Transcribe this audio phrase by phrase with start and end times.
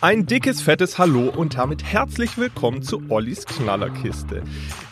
[0.00, 4.44] Ein dickes, fettes Hallo und damit herzlich willkommen zu Ollis Knallerkiste.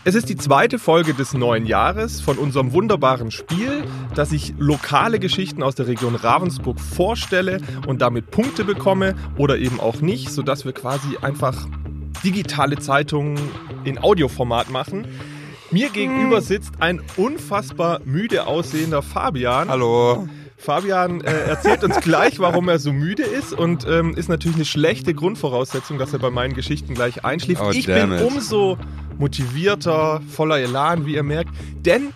[0.03, 3.85] Es ist die zweite Folge des neuen Jahres von unserem wunderbaren Spiel,
[4.17, 9.79] dass ich lokale Geschichten aus der Region Ravensburg vorstelle und damit Punkte bekomme oder eben
[9.79, 11.69] auch nicht, sodass wir quasi einfach
[12.25, 13.39] digitale Zeitungen
[13.85, 15.07] in Audioformat machen.
[15.71, 19.69] Mir gegenüber sitzt ein unfassbar müde aussehender Fabian.
[19.69, 20.27] Hallo.
[20.57, 24.65] Fabian äh, erzählt uns gleich, warum er so müde ist und ähm, ist natürlich eine
[24.65, 27.63] schlechte Grundvoraussetzung, dass er bei meinen Geschichten gleich einschläft.
[27.63, 28.23] Oh, ich bin it.
[28.23, 28.79] umso
[29.19, 32.13] motivierter, voller Elan, wie ihr merkt, denn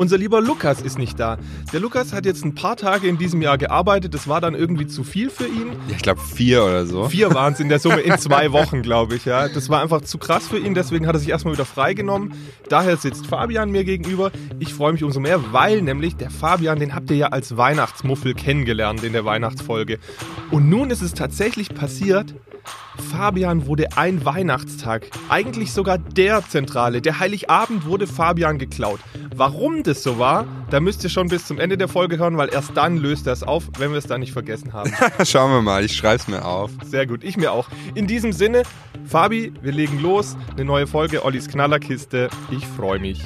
[0.00, 1.36] unser lieber Lukas ist nicht da.
[1.74, 4.86] Der Lukas hat jetzt ein paar Tage in diesem Jahr gearbeitet, das war dann irgendwie
[4.86, 5.72] zu viel für ihn.
[5.88, 7.10] Ja, ich glaube vier oder so.
[7.10, 9.26] Vier waren es in der Summe in zwei Wochen, glaube ich.
[9.26, 10.72] Ja, das war einfach zu krass für ihn.
[10.72, 12.32] Deswegen hat er sich erstmal wieder freigenommen.
[12.70, 14.32] Daher sitzt Fabian mir gegenüber.
[14.58, 18.32] Ich freue mich umso mehr, weil nämlich der Fabian, den habt ihr ja als Weihnachtsmuffel
[18.32, 19.98] kennengelernt in der Weihnachtsfolge.
[20.50, 22.34] Und nun ist es tatsächlich passiert.
[23.00, 27.00] Fabian wurde ein Weihnachtstag, eigentlich sogar der Zentrale.
[27.00, 29.00] Der Heiligabend wurde Fabian geklaut.
[29.34, 32.48] Warum das so war, da müsst ihr schon bis zum Ende der Folge hören, weil
[32.52, 34.92] erst dann löst er es auf, wenn wir es dann nicht vergessen haben.
[35.24, 36.70] Schauen wir mal, ich schreib's mir auf.
[36.84, 37.68] Sehr gut, ich mir auch.
[37.94, 38.62] In diesem Sinne,
[39.04, 40.36] Fabi, wir legen los.
[40.52, 42.28] Eine neue Folge Ollis Knallerkiste.
[42.50, 43.22] Ich freue mich.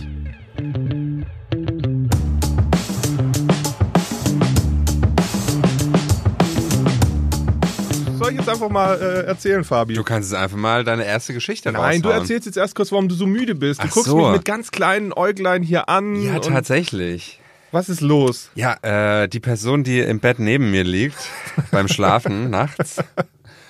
[8.24, 9.94] Soll ich jetzt einfach mal äh, erzählen, Fabi?
[9.94, 12.22] Du kannst jetzt einfach mal deine erste Geschichte Nein, du raushauen.
[12.22, 13.82] erzählst jetzt erst kurz, warum du so müde bist.
[13.82, 14.16] Du Ach guckst so.
[14.16, 16.16] mich mit ganz kleinen Äuglein hier an.
[16.22, 17.40] Ja, tatsächlich.
[17.70, 18.50] was ist los?
[18.54, 18.76] Ja,
[19.22, 21.18] äh, die Person, die im Bett neben mir liegt,
[21.70, 22.96] beim Schlafen nachts,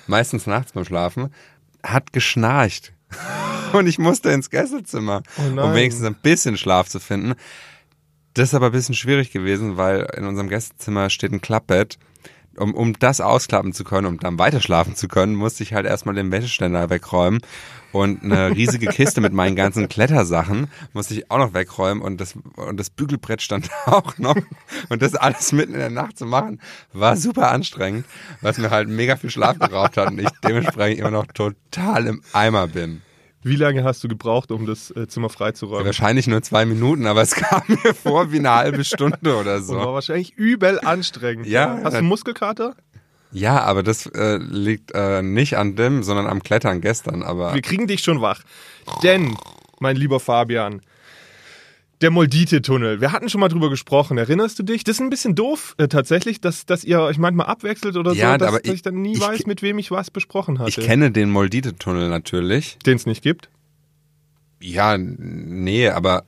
[0.06, 1.34] meistens nachts beim Schlafen,
[1.82, 2.92] hat geschnarcht.
[3.72, 7.34] Und ich musste ins Gästezimmer, Oh um wenigstens ein bisschen Schlaf zu finden.
[8.34, 11.98] Das ist aber ein bisschen schwierig gewesen, weil in unserem Gästezimmer steht ein Klappbett.
[12.56, 15.86] Um, um das ausklappen zu können, um dann weiter schlafen zu können, musste ich halt
[15.86, 17.40] erstmal den Wäscheständer wegräumen
[17.94, 22.34] und eine riesige Kiste mit meinen ganzen Klettersachen musste ich auch noch wegräumen und das,
[22.56, 24.36] und das Bügelbrett stand auch noch.
[24.88, 26.60] Und das alles mitten in der Nacht zu machen,
[26.92, 28.04] war super anstrengend,
[28.40, 32.22] was mir halt mega viel Schlaf geraubt hat und ich dementsprechend immer noch total im
[32.32, 33.02] Eimer bin.
[33.44, 35.84] Wie lange hast du gebraucht, um das äh, Zimmer freizuräumen?
[35.84, 39.68] Wahrscheinlich nur zwei Minuten, aber es kam mir vor wie eine halbe Stunde oder Und
[39.68, 39.92] war so.
[39.92, 41.46] wahrscheinlich übel anstrengend.
[41.46, 42.74] Ja, Hast du einen Muskelkater?
[43.32, 47.22] Ja, aber das äh, liegt äh, nicht an dem, sondern am Klettern gestern.
[47.22, 48.40] Aber Wir kriegen dich schon wach.
[49.02, 49.36] Denn,
[49.78, 50.80] mein lieber Fabian,
[52.00, 54.84] der Moldite-Tunnel, wir hatten schon mal drüber gesprochen, erinnerst du dich?
[54.84, 58.32] Das ist ein bisschen doof äh, tatsächlich, dass, dass ihr euch manchmal abwechselt oder Ja,
[58.32, 60.58] so, dass, aber dass ich, ich- dann nie ich- weiß, mit wem ich was besprochen
[60.58, 60.68] hatte.
[60.68, 62.78] ich kenne den Moldite-Tunnel natürlich.
[62.84, 63.48] Den es nicht gibt.
[64.60, 66.24] Ja, nee, aber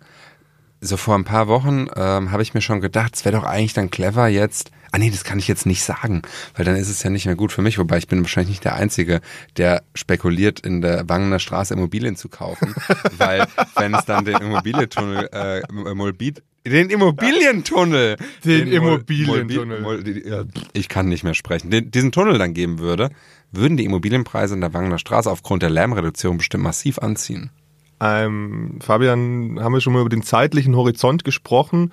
[0.81, 3.73] so vor ein paar Wochen ähm, habe ich mir schon gedacht, es wäre doch eigentlich
[3.73, 4.71] dann clever jetzt.
[4.93, 6.23] Ah nee, das kann ich jetzt nicht sagen,
[6.55, 7.79] weil dann ist es ja nicht mehr gut für mich.
[7.79, 9.21] Wobei ich bin wahrscheinlich nicht der Einzige,
[9.57, 12.75] der spekuliert, in der Wangener Straße Immobilien zu kaufen.
[13.19, 15.63] weil wenn es dann den Immobilientunnel, äh,
[15.95, 19.83] Molbit, den Immobilientunnel, Den Mol- Immobilientunnel.
[19.83, 23.11] Mol- ja, ich kann nicht mehr sprechen, den, diesen Tunnel dann geben würde,
[23.53, 27.51] würden die Immobilienpreise in der Wangener Straße aufgrund der Lärmreduzierung bestimmt massiv anziehen.
[27.99, 31.93] Ähm, Fabian, haben wir schon mal über den zeitlichen Horizont gesprochen?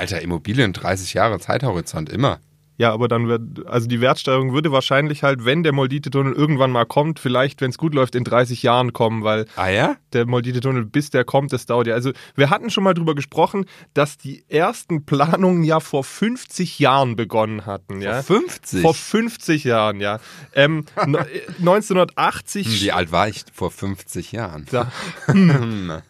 [0.00, 2.40] Alter, Immobilien, 30 Jahre Zeithorizont, immer.
[2.80, 6.86] Ja, aber dann wird, also die Wertsteigerung würde wahrscheinlich halt, wenn der Moldite-Tunnel irgendwann mal
[6.86, 9.96] kommt, vielleicht, wenn es gut läuft, in 30 Jahren kommen, weil Ah ja?
[10.14, 11.94] der Moldite-Tunnel, bis der kommt, das dauert ja.
[11.94, 17.16] Also wir hatten schon mal drüber gesprochen, dass die ersten Planungen ja vor 50 Jahren
[17.16, 18.00] begonnen hatten.
[18.00, 18.22] Ja?
[18.22, 18.80] 50?
[18.80, 20.18] Vor 50 Jahren, ja.
[20.54, 22.66] Ähm, no- äh, 1980.
[22.66, 24.64] Hm, Wie alt war ich vor 50 Jahren?
[24.70, 24.90] Da,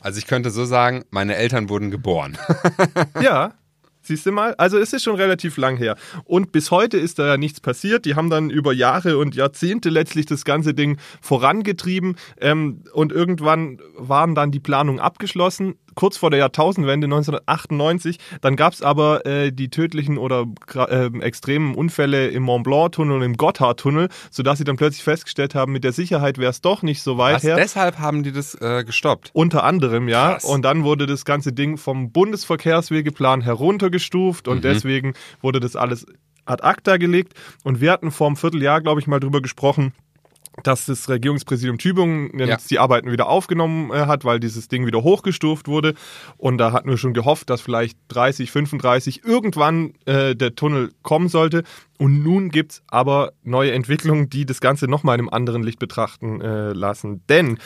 [0.00, 2.38] Also ich könnte so sagen, meine Eltern wurden geboren.
[3.20, 3.52] ja.
[4.08, 4.54] Siehst du mal?
[4.54, 5.94] Also es ist schon relativ lang her.
[6.24, 8.06] Und bis heute ist da ja nichts passiert.
[8.06, 12.16] Die haben dann über Jahre und Jahrzehnte letztlich das ganze Ding vorangetrieben.
[12.40, 15.74] Ähm, und irgendwann waren dann die Planungen abgeschlossen.
[15.98, 18.18] Kurz vor der Jahrtausendwende 1998.
[18.40, 20.46] Dann gab es aber äh, die tödlichen oder
[20.88, 25.72] ähm, extremen Unfälle im Mont Blanc-Tunnel und im Gotthard-Tunnel, sodass sie dann plötzlich festgestellt haben,
[25.72, 27.56] mit der Sicherheit wäre es doch nicht so weit Was, her.
[27.56, 29.30] deshalb haben die das äh, gestoppt.
[29.32, 30.34] Unter anderem, ja.
[30.34, 30.44] Krass.
[30.44, 36.06] Und dann wurde das ganze Ding vom Bundesverkehrswegeplan heruntergestuft und deswegen wurde das alles
[36.46, 37.34] ad acta gelegt.
[37.64, 39.94] Und wir hatten vor einem Vierteljahr, glaube ich, mal drüber gesprochen,
[40.62, 42.58] dass das Regierungspräsidium Tübingen jetzt Ja.
[42.68, 45.94] die Arbeiten wieder aufgenommen äh, hat, weil dieses Ding wieder hochgestuft wurde.
[46.36, 51.28] Und da hatten wir schon gehofft, dass vielleicht 30, 35 irgendwann äh, der Tunnel kommen
[51.28, 51.62] sollte.
[51.98, 56.40] Und nun gibt's aber neue Entwicklungen, die das Ganze nochmal in einem anderen Licht betrachten
[56.40, 57.22] äh, lassen.
[57.28, 57.58] Denn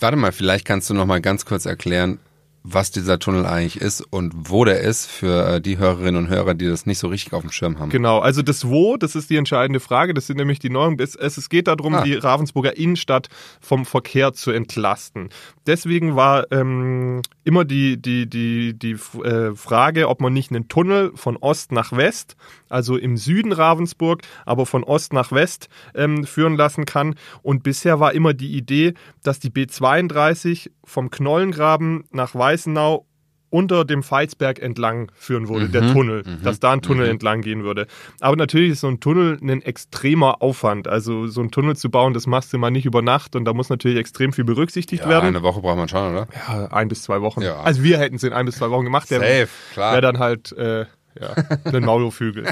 [0.00, 2.18] Warte mal, vielleicht kannst du noch mal ganz kurz erklären,
[2.64, 6.54] was dieser Tunnel eigentlich ist und wo der ist für äh, die Hörerinnen und Hörer,
[6.54, 7.90] die das nicht so richtig auf dem Schirm haben.
[7.90, 10.14] Genau, also das Wo, das ist die entscheidende Frage.
[10.14, 10.98] Das sind nämlich die neuen.
[11.00, 12.02] Es, es geht darum, Ah.
[12.02, 13.28] die Ravensburger Innenstadt
[13.60, 15.30] vom Verkehr zu entlasten.
[15.66, 18.92] Deswegen war ähm, immer die, die, die, die
[19.24, 22.36] äh, Frage, ob man nicht einen Tunnel von Ost nach West,
[22.68, 27.16] also im Süden Ravensburg, aber von Ost nach West ähm, führen lassen kann.
[27.42, 33.06] Und bisher war immer die Idee, dass die B32 vom Knollengraben nach Weißenau
[33.50, 37.86] unter dem Veitsberg entlang führen würde, der Tunnel, dass da ein Tunnel entlang gehen würde.
[38.20, 40.88] Aber natürlich ist so ein Tunnel ein extremer Aufwand.
[40.88, 43.52] Also so ein Tunnel zu bauen, das machst du mal nicht über Nacht und da
[43.52, 45.26] muss natürlich extrem viel berücksichtigt Ja, werden.
[45.26, 46.28] eine Woche braucht man schon, oder?
[46.48, 47.42] Ja, ein bis zwei Wochen.
[47.42, 47.60] Ja.
[47.60, 49.10] Also wir hätten es in ein bis zwei Wochen gemacht.
[49.10, 49.92] Der Safe, klar.
[49.92, 50.86] wäre dann halt äh,
[51.20, 51.34] ja,
[51.64, 52.46] ein Maulwurfhügel.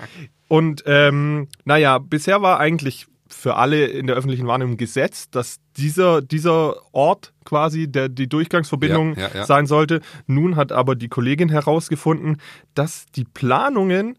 [0.48, 6.22] Und ähm, naja, bisher war eigentlich für alle in der öffentlichen Wahrnehmung gesetzt, dass dieser,
[6.22, 9.44] dieser Ort quasi der, die Durchgangsverbindung Ja, ja, ja.
[9.46, 10.00] sein sollte.
[10.26, 12.38] Nun hat aber die Kollegin herausgefunden,
[12.74, 14.16] dass die Planungen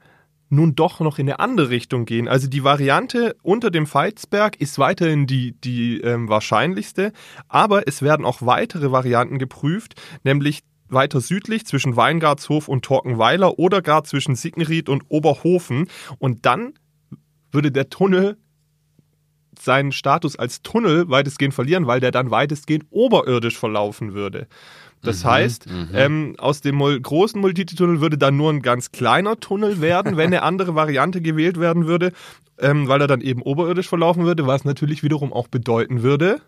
[0.50, 2.28] nun doch noch in eine andere Richtung gehen.
[2.28, 7.12] Also die Variante unter dem Veitsberg ist weiterhin die, die ähm, wahrscheinlichste,
[7.50, 13.82] aber es werden auch weitere Varianten geprüft, nämlich weiter südlich zwischen Weingartshof und Torkenweiler oder
[13.82, 15.90] gar zwischen Signeриed und Oberhofen.
[16.18, 16.76] Und dann
[17.52, 18.38] würde der Tunnel
[19.62, 24.48] seinen Status als Tunnel weitestgehend verlieren, weil der dann weitestgehend oberirdisch verlaufen würde.
[25.04, 30.18] Das heißt, ähm, aus dem großen Multitunnel würde dann nur ein ganz kleiner Tunnel werden,
[30.18, 32.12] wenn eine andere Variante gewählt werden würde,
[32.58, 36.42] ähm, weil er dann eben oberirdisch verlaufen würde, was natürlich wiederum auch bedeuten würde,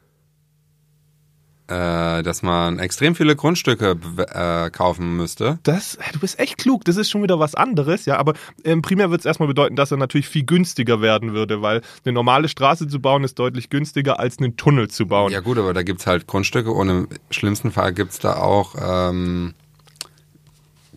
[1.69, 5.59] Äh, dass man extrem viele Grundstücke äh, kaufen müsste.
[5.61, 8.33] Das, du bist echt klug, das ist schon wieder was anderes, ja, aber
[8.63, 12.13] ähm, primär wird es erstmal bedeuten, dass er natürlich viel günstiger werden würde, weil eine
[12.13, 15.31] normale Straße zu bauen ist deutlich günstiger als einen Tunnel zu bauen.
[15.31, 19.53] Ja gut, aber da gibt's halt Grundstücke und im schlimmsten Fall gibt's da auch ähm,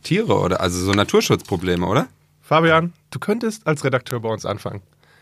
[0.03, 2.07] Tiere oder also so Naturschutzprobleme, oder?
[2.41, 4.81] Fabian, du könntest als Redakteur bei uns anfangen.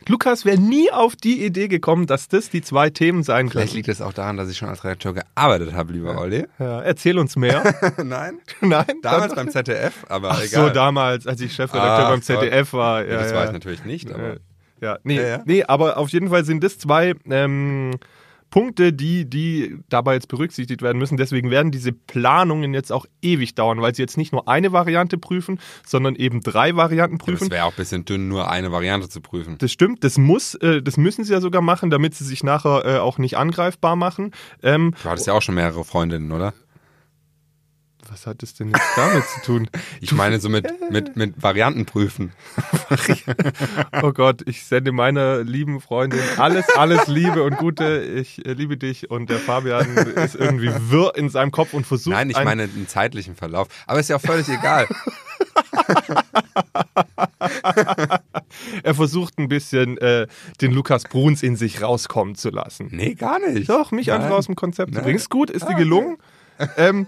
[0.09, 3.77] Lukas wäre nie auf die Idee gekommen, dass das die zwei Themen sein Vielleicht können.
[3.77, 6.47] liegt es auch daran, dass ich schon als Redakteur gearbeitet habe, lieber Olli.
[6.59, 7.63] Ja, erzähl uns mehr.
[8.05, 8.39] Nein?
[8.61, 10.69] Nein, Damals beim ZDF, aber Ach egal.
[10.69, 13.05] so, damals, als ich Chefredakteur Ach beim ZDF war.
[13.05, 13.37] Ja, das ja.
[13.37, 14.37] war ich natürlich nicht, aber
[14.81, 15.43] Ja, nee, ja.
[15.45, 17.93] nee, aber auf jeden Fall sind das zwei ähm,
[18.51, 21.17] Punkte, die, die dabei jetzt berücksichtigt werden müssen.
[21.17, 25.19] Deswegen werden diese Planungen jetzt auch ewig dauern, weil sie jetzt nicht nur eine Variante
[25.19, 27.51] prüfen, sondern eben drei Varianten das prüfen.
[27.51, 29.57] wäre auch ein bisschen dünn, nur eine Variante zu prüfen.
[29.59, 32.85] Das stimmt, das muss, äh, das müssen sie ja sogar machen, damit sie sich nachher
[32.85, 34.33] äh, auch nicht angreifbar machen.
[34.63, 36.53] Ähm, Du hattest ja auch schon mehrere Freundinnen, oder?
[38.11, 39.71] Was hat das denn jetzt damit zu tun?
[40.01, 42.33] Ich meine so mit, mit, mit Varianten prüfen.
[44.03, 48.01] Oh Gott, ich sende meiner lieben Freundin alles, alles Liebe und Gute.
[48.03, 52.15] Ich äh, liebe dich und der Fabian ist irgendwie wirr in seinem Kopf und versucht.
[52.15, 53.69] Nein, ich ein- meine den zeitlichen Verlauf.
[53.87, 54.87] Aber ist ja auch völlig egal.
[58.83, 60.27] er versucht ein bisschen äh,
[60.61, 62.89] den Lukas Bruns in sich rauskommen zu lassen.
[62.91, 63.69] Nee, gar nicht.
[63.69, 64.23] Doch, mich Nein.
[64.23, 65.05] einfach aus dem Konzept zu Nein.
[65.05, 65.17] bringen.
[65.17, 66.17] Ist gut, ist dir Ah, gelungen.
[66.77, 67.07] Ähm,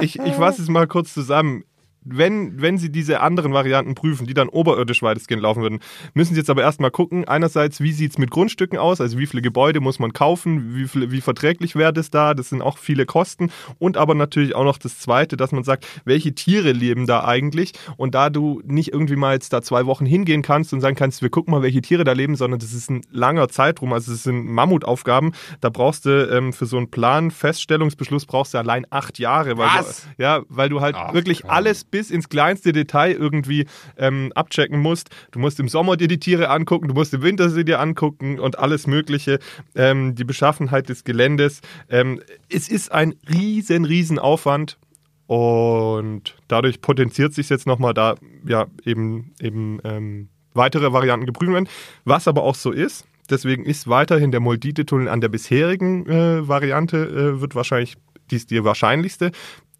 [0.00, 1.64] ich ich fasse es mal kurz zusammen.
[2.04, 5.80] Wenn, wenn Sie diese anderen Varianten prüfen, die dann oberirdisch weitestgehend laufen würden,
[6.14, 9.26] müssen Sie jetzt aber erstmal gucken, einerseits, wie sieht es mit Grundstücken aus, also wie
[9.26, 12.78] viele Gebäude muss man kaufen, wie, viel, wie verträglich wäre das da, das sind auch
[12.78, 13.50] viele Kosten.
[13.78, 17.72] Und aber natürlich auch noch das Zweite, dass man sagt, welche Tiere leben da eigentlich?
[17.96, 21.22] Und da du nicht irgendwie mal jetzt da zwei Wochen hingehen kannst und sagen kannst,
[21.22, 24.24] wir gucken mal, welche Tiere da leben, sondern das ist ein langer Zeitraum, also es
[24.24, 29.18] sind Mammutaufgaben, da brauchst du ähm, für so einen Plan, Feststellungsbeschluss brauchst du allein acht
[29.18, 30.06] Jahre, weil Was?
[30.16, 31.50] du, ja, weil du halt Ach, wirklich komm.
[31.50, 35.10] alles bis ins kleinste Detail irgendwie ähm, abchecken musst.
[35.30, 38.40] Du musst im Sommer dir die Tiere angucken, du musst im Winter sie dir angucken
[38.40, 39.38] und alles Mögliche.
[39.76, 41.60] Ähm, die Beschaffenheit des Geländes.
[41.88, 44.78] Ähm, es ist ein riesen, riesen Aufwand.
[45.26, 51.68] Und dadurch potenziert sich jetzt nochmal da, ja, eben, eben ähm, weitere Varianten geprüft werden.
[52.04, 56.98] Was aber auch so ist, deswegen ist weiterhin der Moldite-Tunnel an der bisherigen äh, Variante,
[56.98, 57.96] äh, wird wahrscheinlich,
[58.30, 59.30] die ist die wahrscheinlichste.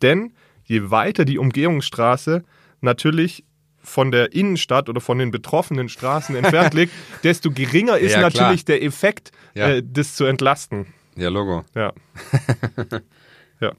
[0.00, 0.32] Denn
[0.64, 2.42] je weiter die Umgehungsstraße
[2.80, 3.44] natürlich
[3.84, 6.92] von der Innenstadt oder von den betroffenen Straßen entfernt liegt,
[7.24, 8.30] desto geringer ist Ja, klar.
[8.44, 9.68] natürlich der Effekt, Ja.
[9.70, 10.86] äh, das zu entlasten.
[11.16, 11.64] Ja, Logo.
[11.74, 11.92] Ja.
[13.60, 13.72] ja.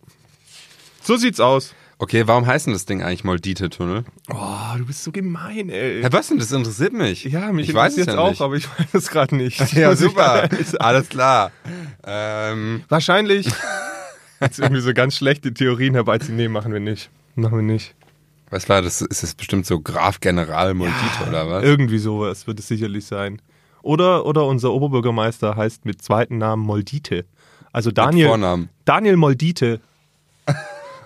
[1.02, 1.74] So sieht's aus.
[2.00, 4.04] Okay, warum heißt denn das Ding eigentlich Moldite-Tunnel?
[4.30, 6.02] Oh, du bist so gemein, ey.
[6.04, 6.38] Hä, was denn?
[6.40, 7.24] Das interessiert mich.
[7.26, 8.42] Ja, mich ich weiß es interessiert ja auch, nicht.
[8.42, 9.60] aber ich weiß es gerade nicht.
[9.74, 10.50] Ja, super.
[10.80, 11.52] Alles klar.
[12.06, 13.48] Ähm, Wahrscheinlich.
[14.44, 16.36] Jetzt irgendwie so ganz schlechte Theorien herbeiziehen.
[16.36, 17.10] Nee, machen wir nicht.
[17.36, 17.96] Machen wir nicht.
[18.50, 19.02] was war das?
[19.02, 21.64] Ist das bestimmt so Graf General Moldite oder was?
[21.64, 23.42] Irgendwie sowas wird es sicherlich sein.
[23.82, 27.26] Oder, oder unser Oberbürgermeister heißt mit zweiten Namen Moldite.
[27.72, 28.70] Also Daniel, Vornamen.
[28.86, 29.82] Daniel Moldite.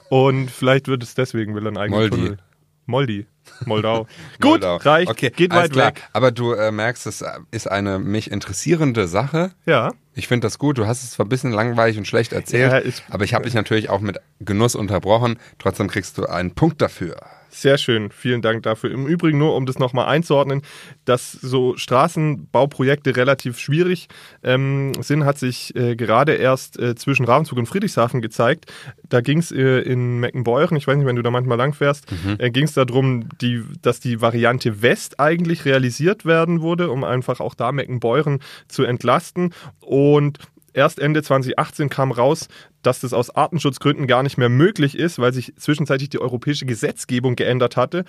[0.09, 2.15] Und vielleicht wird es deswegen, will er einen eigenen Moldi.
[2.17, 2.37] Tunnel.
[2.85, 3.25] Moldi.
[3.65, 4.07] Moldau.
[4.41, 4.77] Gut, Moldau.
[4.77, 5.09] reicht.
[5.11, 5.87] Okay, Geht weit klar.
[5.87, 6.03] weg.
[6.13, 9.51] Aber du äh, merkst, es ist eine mich interessierende Sache.
[9.65, 9.93] Ja.
[10.13, 10.77] Ich finde das gut.
[10.79, 13.43] Du hast es zwar ein bisschen langweilig und schlecht erzählt, Ja, ich- aber ich habe
[13.45, 15.37] dich natürlich auch mit Genuss unterbrochen.
[15.59, 17.17] Trotzdem kriegst du einen Punkt dafür.
[17.57, 18.91] Sehr schön, vielen Dank dafür.
[18.91, 20.61] Im Übrigen nur, um das nochmal einzuordnen,
[21.05, 24.09] dass so Straßenbauprojekte relativ schwierig
[24.43, 28.71] ähm, sind, hat sich äh, gerade erst äh, zwischen Ravensburg und Friedrichshafen gezeigt.
[29.09, 32.05] Da ging es äh, in Meckenbeuren, ich weiß nicht, wenn du da manchmal langfährst,
[32.37, 37.39] äh, ging es darum, die, dass die Variante West eigentlich realisiert werden wurde, um einfach
[37.39, 38.37] auch da Meckenbeuren
[38.67, 39.51] zu entlasten.
[39.79, 40.37] Und
[40.77, 42.49] Erst Ende 2018 kam raus,
[42.83, 47.35] dass das aus Artenschutzgründen gar nicht mehr möglich ist, weil sich zwischenzeitlich die europäische Gesetzgebung
[47.35, 48.05] geändert hatte.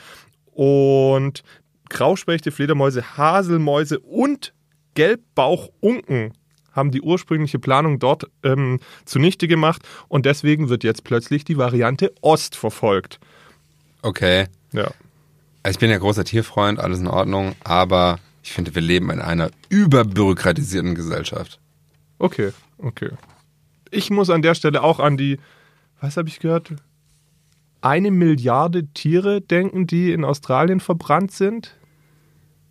[0.52, 1.44] Und
[1.88, 4.52] Grauspechte, Fledermäuse, Haselmäuse und
[4.92, 6.34] Gelbbauchunken
[6.70, 9.80] haben die ursprüngliche Planung dort ähm, zunichte gemacht.
[10.08, 13.18] Und deswegen wird jetzt plötzlich die Variante Ost verfolgt.
[14.02, 14.48] Okay.
[14.72, 14.90] Ja.
[15.62, 19.22] Also Ich bin ja großer Tierfreund, alles in Ordnung, aber ich finde, wir leben in
[19.22, 21.60] einer überbürokratisierten Gesellschaft.
[22.18, 23.10] Okay, okay.
[23.90, 25.38] Ich muss an der Stelle auch an die,
[26.00, 26.72] was habe ich gehört?
[27.80, 31.76] Eine Milliarde Tiere denken, die in Australien verbrannt sind.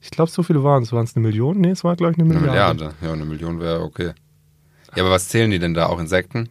[0.01, 0.92] Ich glaube, so viele waren es.
[0.92, 1.60] Waren es eine Million?
[1.60, 2.86] Nee, es war, glaube ich, eine Eine Milliarde.
[2.86, 3.06] Milliarde.
[3.06, 4.12] Ja, eine Million wäre okay.
[4.96, 5.88] Ja, aber was zählen die denn da?
[5.88, 6.50] Auch Insekten?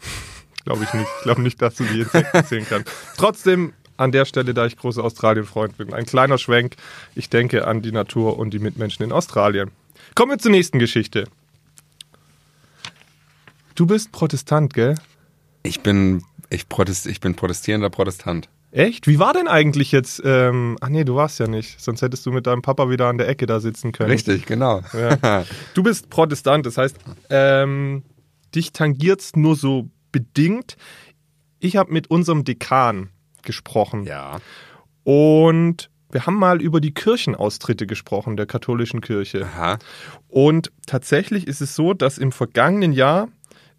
[0.64, 1.06] Glaube ich nicht.
[1.18, 2.90] Ich glaube nicht, dass du die Insekten zählen kannst.
[3.16, 6.76] Trotzdem, an der Stelle, da ich großer Australien-Freund bin, ein kleiner Schwenk.
[7.14, 9.70] Ich denke an die Natur und die Mitmenschen in Australien.
[10.14, 11.28] Kommen wir zur nächsten Geschichte.
[13.76, 14.94] Du bist Protestant, gell?
[15.62, 18.48] Ich bin, ich, protest, ich bin protestierender Protestant.
[18.72, 19.06] Echt?
[19.06, 20.22] Wie war denn eigentlich jetzt?
[20.24, 21.78] Ähm, ach nee, du warst ja nicht.
[21.78, 24.10] Sonst hättest du mit deinem Papa wieder an der Ecke da sitzen können.
[24.10, 24.80] Richtig, genau.
[24.94, 25.44] Ja.
[25.74, 26.96] Du bist Protestant, das heißt,
[27.28, 28.02] ähm,
[28.54, 30.78] dich tangiert's nur so bedingt.
[31.58, 33.10] Ich habe mit unserem Dekan
[33.42, 34.40] gesprochen ja.
[35.04, 39.44] und wir haben mal über die Kirchenaustritte gesprochen der katholischen Kirche.
[39.44, 39.78] Aha.
[40.28, 43.28] Und tatsächlich ist es so, dass im vergangenen Jahr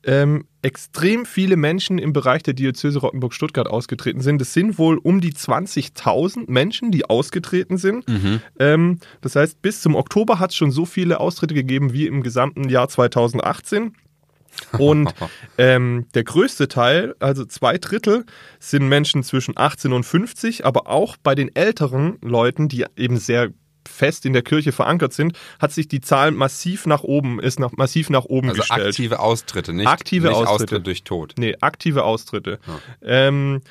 [0.08, 4.42] ähm, extrem viele Menschen im Bereich der Diözese Rottenburg-Stuttgart ausgetreten sind.
[4.42, 8.06] Es sind wohl um die 20.000 Menschen, die ausgetreten sind.
[8.58, 12.24] Ähm, das heißt, bis zum Oktober hat es schon so viele Austritte gegeben wie im
[12.24, 13.94] gesamten Jahr 2018.
[14.80, 15.14] Und
[15.60, 18.26] ähm, der größte Teil, also zwei Drittel,
[18.60, 23.52] sind Menschen zwischen 18 und 50, aber auch bei den älteren Leuten, die eben sehr
[23.88, 27.72] fest in der Kirche verankert sind, hat sich die Zahl massiv nach oben, ist nach,
[27.74, 28.88] massiv nach oben Also gestellt.
[28.88, 30.64] aktive Austritte, nicht, Aktive nicht Austritte.
[30.64, 31.34] Austritt durch Tod.
[31.38, 32.60] Nee, aktive Austritte.
[33.02, 33.62] Ähm,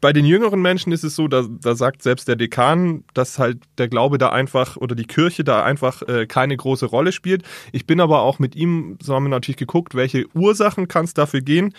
[0.00, 3.58] bei den jüngeren Menschen ist es so, da, da sagt selbst der Dekan, dass halt
[3.78, 7.42] der Glaube da einfach oder die Kirche da einfach äh, keine große Rolle spielt.
[7.72, 11.14] Ich bin aber auch mit ihm, so haben wir natürlich geguckt, welche Ursachen kann es
[11.14, 11.74] dafür gehen,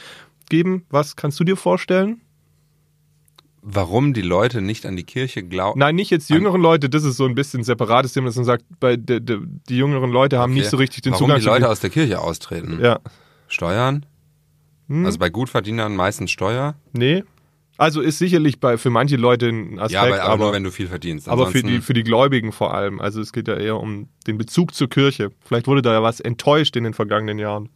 [0.50, 0.86] geben.
[0.90, 2.22] Was kannst du dir vorstellen?
[3.68, 5.80] Warum die Leute nicht an die Kirche glauben?
[5.80, 8.46] Nein, nicht jetzt die jüngeren Leute, das ist so ein bisschen separates Thema, dass man
[8.46, 11.46] sagt, bei de, de, die jüngeren Leute haben nicht so richtig den Warum Zugang die
[11.48, 12.80] Leute aus der Kirche austreten?
[12.80, 13.00] Ja.
[13.48, 14.06] Steuern?
[14.88, 15.04] Hm?
[15.08, 16.76] Also bei Gutverdienern meistens Steuer?
[16.94, 17.24] Nee.
[17.78, 20.64] Also ist sicherlich bei, für manche Leute ein Aspekt, Ja, aber, aber, aber, nur wenn
[20.64, 21.28] du viel verdienst.
[21.28, 23.02] aber für, Ansonsten- die, für die Gläubigen vor allem.
[23.02, 25.32] Also es geht ja eher um den Bezug zur Kirche.
[25.44, 27.70] Vielleicht wurde da ja was enttäuscht in den vergangenen Jahren.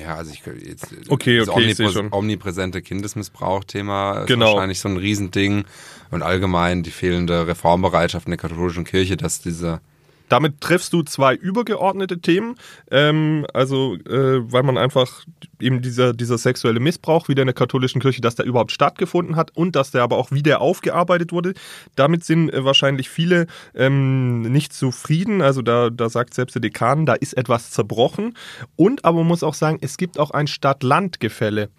[0.00, 2.12] Ja, also ich jetzt Okay, das okay, ich seh omnipräs- schon.
[2.12, 4.54] omnipräsente Kindesmissbrauch-Thema ist Genau.
[4.54, 5.64] wahrscheinlich so ein Riesending
[6.10, 9.80] und allgemein die fehlende Reformbereitschaft in der katholischen Kirche, dass diese
[10.28, 12.56] Damit triffst du zwei übergeordnete Themen.
[12.90, 15.24] Ähm, also, äh, weil man einfach
[15.60, 19.56] eben dieser, dieser sexuelle Missbrauch wieder in der katholischen Kirche, dass der überhaupt stattgefunden hat
[19.56, 21.54] und dass der aber auch wieder aufgearbeitet wurde.
[21.94, 25.42] Damit sind äh, wahrscheinlich viele ähm, nicht zufrieden.
[25.42, 28.34] Also, da, da sagt selbst der Dekan, da ist etwas zerbrochen.
[28.76, 31.70] Und aber man muss auch sagen, es gibt auch ein Stadt-Land-Gefälle.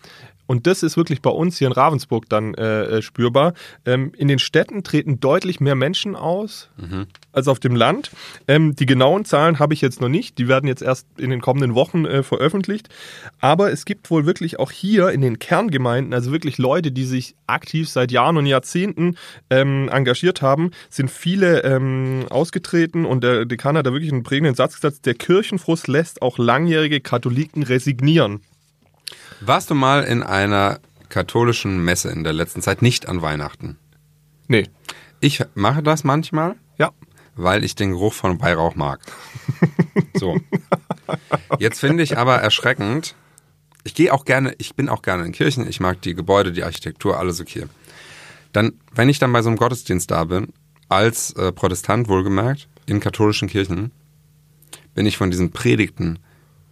[0.47, 3.53] Und das ist wirklich bei uns hier in Ravensburg dann äh, äh, spürbar.
[3.85, 6.69] Ähm, in den Städten treten deutlich mehr Menschen aus
[7.31, 8.11] als auf dem Land.
[8.47, 10.37] Ähm, die genauen Zahlen habe ich jetzt noch nicht.
[10.37, 12.89] Die werden jetzt erst in den kommenden Wochen äh, veröffentlicht.
[13.39, 17.35] Aber es gibt wohl wirklich auch hier in den Kerngemeinden, also wirklich Leute, die sich
[17.47, 19.17] aktiv seit Jahren und Jahrzehnten
[19.49, 23.05] ähm, engagiert haben, sind viele ähm, ausgetreten.
[23.05, 27.01] Und der Dekan hat da wirklich einen prägenden Satz gesagt, der Kirchenfrust lässt auch langjährige
[27.01, 28.41] Katholiken resignieren.
[29.41, 33.77] Warst du mal in einer katholischen Messe in der letzten Zeit, nicht an Weihnachten?
[34.47, 34.67] Nee.
[35.19, 36.91] Ich mache das manchmal, Ja.
[37.35, 38.99] weil ich den Geruch von Weihrauch mag.
[40.17, 40.39] So.
[41.59, 43.15] Jetzt finde ich aber erschreckend,
[43.83, 46.63] ich gehe auch gerne, ich bin auch gerne in Kirchen, ich mag die Gebäude, die
[46.63, 47.65] Architektur, alles okay.
[48.53, 50.53] Dann, wenn ich dann bei so einem Gottesdienst da bin,
[50.87, 53.91] als äh, Protestant wohlgemerkt, in katholischen Kirchen,
[54.93, 56.19] bin ich von diesen Predigten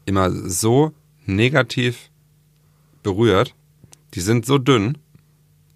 [0.05, 0.93] immer so
[1.25, 2.09] negativ
[3.03, 3.55] berührt.
[4.13, 4.97] Die sind so dünn,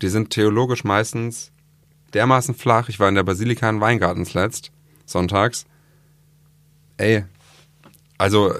[0.01, 1.51] die sind theologisch meistens
[2.13, 2.89] dermaßen flach.
[2.89, 4.71] Ich war in der Basilika in Weingarten letzt,
[5.05, 5.65] sonntags.
[6.97, 7.25] Ey,
[8.17, 8.53] also,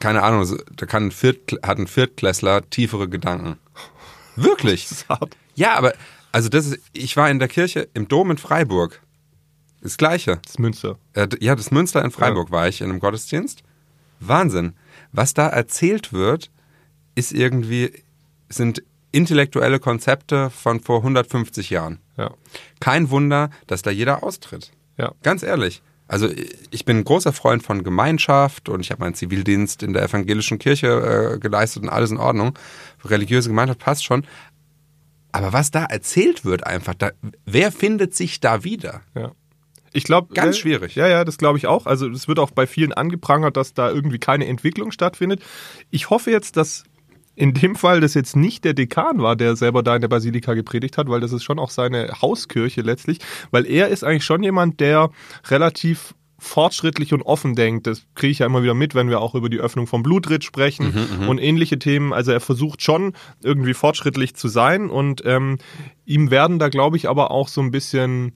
[0.00, 0.46] keine Ahnung,
[0.76, 3.58] da kann ein Viertkl hat ein Viertklässler tiefere Gedanken.
[4.36, 4.88] Wirklich?
[4.88, 5.36] Das ist hart.
[5.54, 5.94] Ja, aber,
[6.30, 9.00] also das ist, ich war in der Kirche im Dom in Freiburg.
[9.80, 10.40] Das Gleiche.
[10.44, 10.98] Das Münster.
[11.14, 13.62] Äh, ja, das Münster in Freiburg war ich in einem Gottesdienst.
[14.20, 14.74] Wahnsinn.
[15.12, 16.50] Was da erzählt wird,
[17.14, 17.92] ist irgendwie,
[18.48, 21.98] sind intellektuelle Konzepte von vor 150 Jahren.
[22.16, 22.30] Ja.
[22.80, 24.72] Kein Wunder, dass da jeder austritt.
[24.96, 25.12] Ja.
[25.22, 25.82] Ganz ehrlich.
[26.08, 26.28] Also
[26.70, 30.58] ich bin ein großer Freund von Gemeinschaft und ich habe meinen Zivildienst in der evangelischen
[30.58, 32.58] Kirche äh, geleistet und alles in Ordnung.
[33.04, 34.26] Religiöse Gemeinschaft passt schon.
[35.32, 37.10] Aber was da erzählt wird einfach, da,
[37.44, 39.02] wer findet sich da wieder?
[39.14, 39.32] Ja.
[39.92, 40.34] Ich glaube.
[40.34, 40.94] Ganz schwierig.
[40.94, 41.86] Ja, ja, das glaube ich auch.
[41.86, 45.42] Also, es wird auch bei vielen angeprangert, dass da irgendwie keine Entwicklung stattfindet.
[45.90, 46.84] Ich hoffe jetzt, dass
[47.38, 50.54] in dem Fall das jetzt nicht der Dekan war, der selber da in der Basilika
[50.54, 53.18] gepredigt hat, weil das ist schon auch seine Hauskirche letztlich,
[53.52, 55.10] weil er ist eigentlich schon jemand, der
[55.48, 57.86] relativ fortschrittlich und offen denkt.
[57.86, 60.44] Das kriege ich ja immer wieder mit, wenn wir auch über die Öffnung vom Blutritt
[60.44, 60.92] sprechen
[61.28, 62.12] und ähnliche Themen.
[62.12, 65.58] Also er versucht schon irgendwie fortschrittlich zu sein und ähm,
[66.06, 68.32] ihm werden da, glaube ich, aber auch so ein bisschen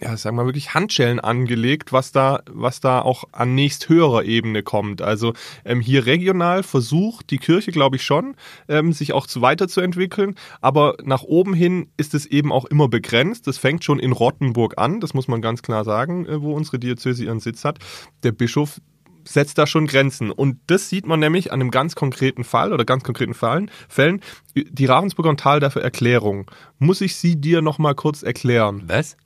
[0.00, 4.24] ja, sagen wir mal wirklich Handschellen angelegt, was da, was da auch an nächst höherer
[4.24, 5.00] Ebene kommt.
[5.00, 5.32] Also
[5.64, 8.36] ähm, hier regional versucht die Kirche, glaube ich, schon,
[8.68, 13.46] ähm, sich auch zu weiterzuentwickeln, aber nach oben hin ist es eben auch immer begrenzt.
[13.46, 16.78] Das fängt schon in Rottenburg an, das muss man ganz klar sagen, äh, wo unsere
[16.78, 17.78] Diözese ihren Sitz hat.
[18.22, 18.80] Der Bischof
[19.24, 20.30] setzt da schon Grenzen.
[20.30, 24.20] Und das sieht man nämlich an einem ganz konkreten Fall oder ganz konkreten Fallen, Fällen.
[24.54, 26.50] Die Ravensburger und Tal dafür Erklärung.
[26.78, 28.84] Muss ich sie dir noch mal kurz erklären?
[28.86, 29.16] Was?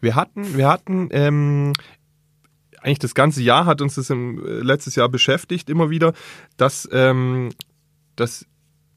[0.00, 1.72] Wir hatten, wir hatten ähm,
[2.80, 6.12] eigentlich das ganze Jahr hat uns das im, äh, letztes Jahr beschäftigt immer wieder,
[6.56, 7.50] dass, ähm,
[8.16, 8.46] dass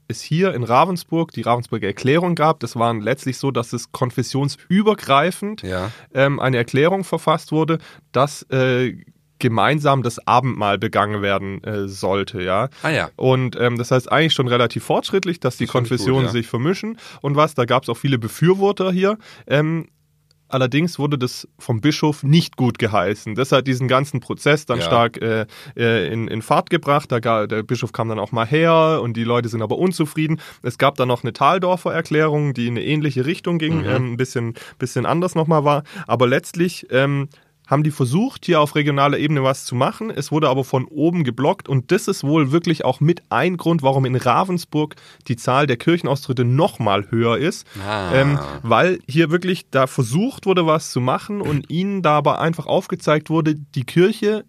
[0.08, 2.60] es hier in Ravensburg die Ravensburger Erklärung gab.
[2.60, 5.92] Das war letztlich so, dass es konfessionsübergreifend Ja.
[6.14, 7.80] ähm, eine Erklärung verfasst wurde,
[8.12, 8.96] dass äh,
[9.40, 12.70] gemeinsam das Abendmahl begangen werden äh, sollte, ja.
[12.82, 13.10] Ah ja.
[13.18, 16.32] Und ähm, das heißt eigentlich schon relativ fortschrittlich, dass die Das ich gut, Konfessionen ja.
[16.32, 17.54] sich vermischen und was.
[17.54, 19.18] Da gab es auch viele Befürworter hier.
[19.48, 19.88] Ähm,
[20.54, 23.36] allerdings wurde das vom Bischof nicht gut geheißen.
[23.36, 24.86] Das hat diesen ganzen Prozess dann Ja.
[24.86, 27.12] stark äh, äh, in, in Fahrt gebracht.
[27.12, 30.40] Da ga, der Bischof kam dann auch mal her und die Leute sind aber unzufrieden.
[30.62, 33.86] Es gab dann noch eine Taldorfer Erklärung, die in eine ähnliche Richtung ging, Mhm.
[33.90, 35.84] ähm, ein bisschen, bisschen anders nochmal war.
[36.08, 37.28] Aber letztlich ähm,
[37.68, 40.10] haben die versucht, hier auf regionaler Ebene was zu machen.
[40.10, 43.82] Es wurde aber von oben geblockt und das ist wohl wirklich auch mit ein Grund,
[43.84, 44.96] warum in Ravensburg
[45.28, 47.66] die Zahl der Kirchenaustritte nochmal höher ist.
[47.86, 48.14] Ah.
[48.14, 52.66] Ähm, weil hier wirklich da versucht wurde, was zu machen und ihnen da aber einfach
[52.66, 54.46] aufgezeigt wurde, die Kirche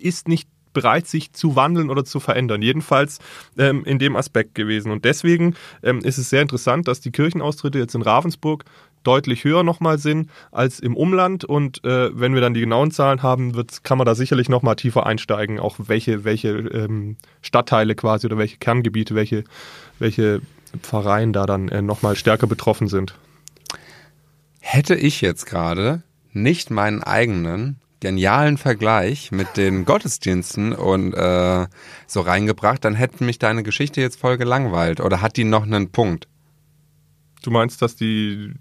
[0.00, 2.62] ist nicht bereit, sich zu wandeln oder zu verändern.
[2.62, 3.18] Jedenfalls
[3.56, 4.92] ähm, in dem Aspekt gewesen.
[4.92, 8.64] Und deswegen ähm, ist es sehr interessant, dass die Kirchenaustritte jetzt in Ravensburg
[9.02, 11.44] deutlich höher nochmal sind als im Umland.
[11.44, 14.76] Und äh, wenn wir dann die genauen Zahlen haben, wird, kann man da sicherlich nochmal
[14.76, 19.44] tiefer einsteigen, auch welche, welche ähm, Stadtteile quasi oder welche Kerngebiete, welche,
[19.98, 20.40] welche
[20.82, 23.14] Pfarreien da dann äh, nochmal stärker betroffen sind.
[24.60, 31.66] Hätte ich jetzt gerade nicht meinen eigenen genialen Vergleich mit den Gottesdiensten und äh,
[32.06, 35.00] so reingebracht, dann hätte mich deine Geschichte jetzt voll gelangweilt.
[35.00, 36.28] Oder hat die noch einen Punkt?
[37.48, 38.52] Du meinst, dass die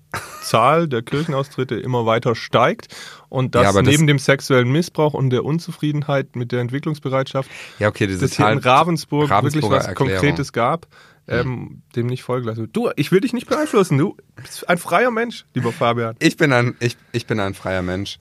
[0.41, 2.88] Zahl der Kirchenaustritte immer weiter steigt
[3.28, 7.50] und dass Ja, aber das- neben dem sexuellen Missbrauch und der Unzufriedenheit mit der Entwicklungsbereitschaft
[7.80, 10.13] Ja, okay, diese das hier in Zahl- Ravensburg wirklich was Erklärung.
[10.19, 10.88] Konkretes gab,
[11.28, 12.76] ähm, dem nicht folgelassen wird.
[12.78, 13.97] Du, ich will dich nicht beeinflussen.
[13.97, 16.15] Du bist ein freier Mensch, lieber Fabian.
[16.19, 18.19] Ich bin ein, ich, ich bin ein freier Mensch.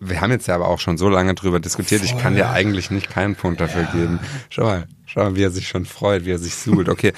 [0.00, 2.02] Wir haben jetzt ja aber auch schon so lange drüber diskutiert.
[2.02, 4.20] Ich kann dir eigentlich nicht keinen Punkt dafür geben.
[4.48, 6.88] Schau mal, schau mal, wie er sich schon freut, wie er sich suhlt.
[6.88, 7.12] Okay,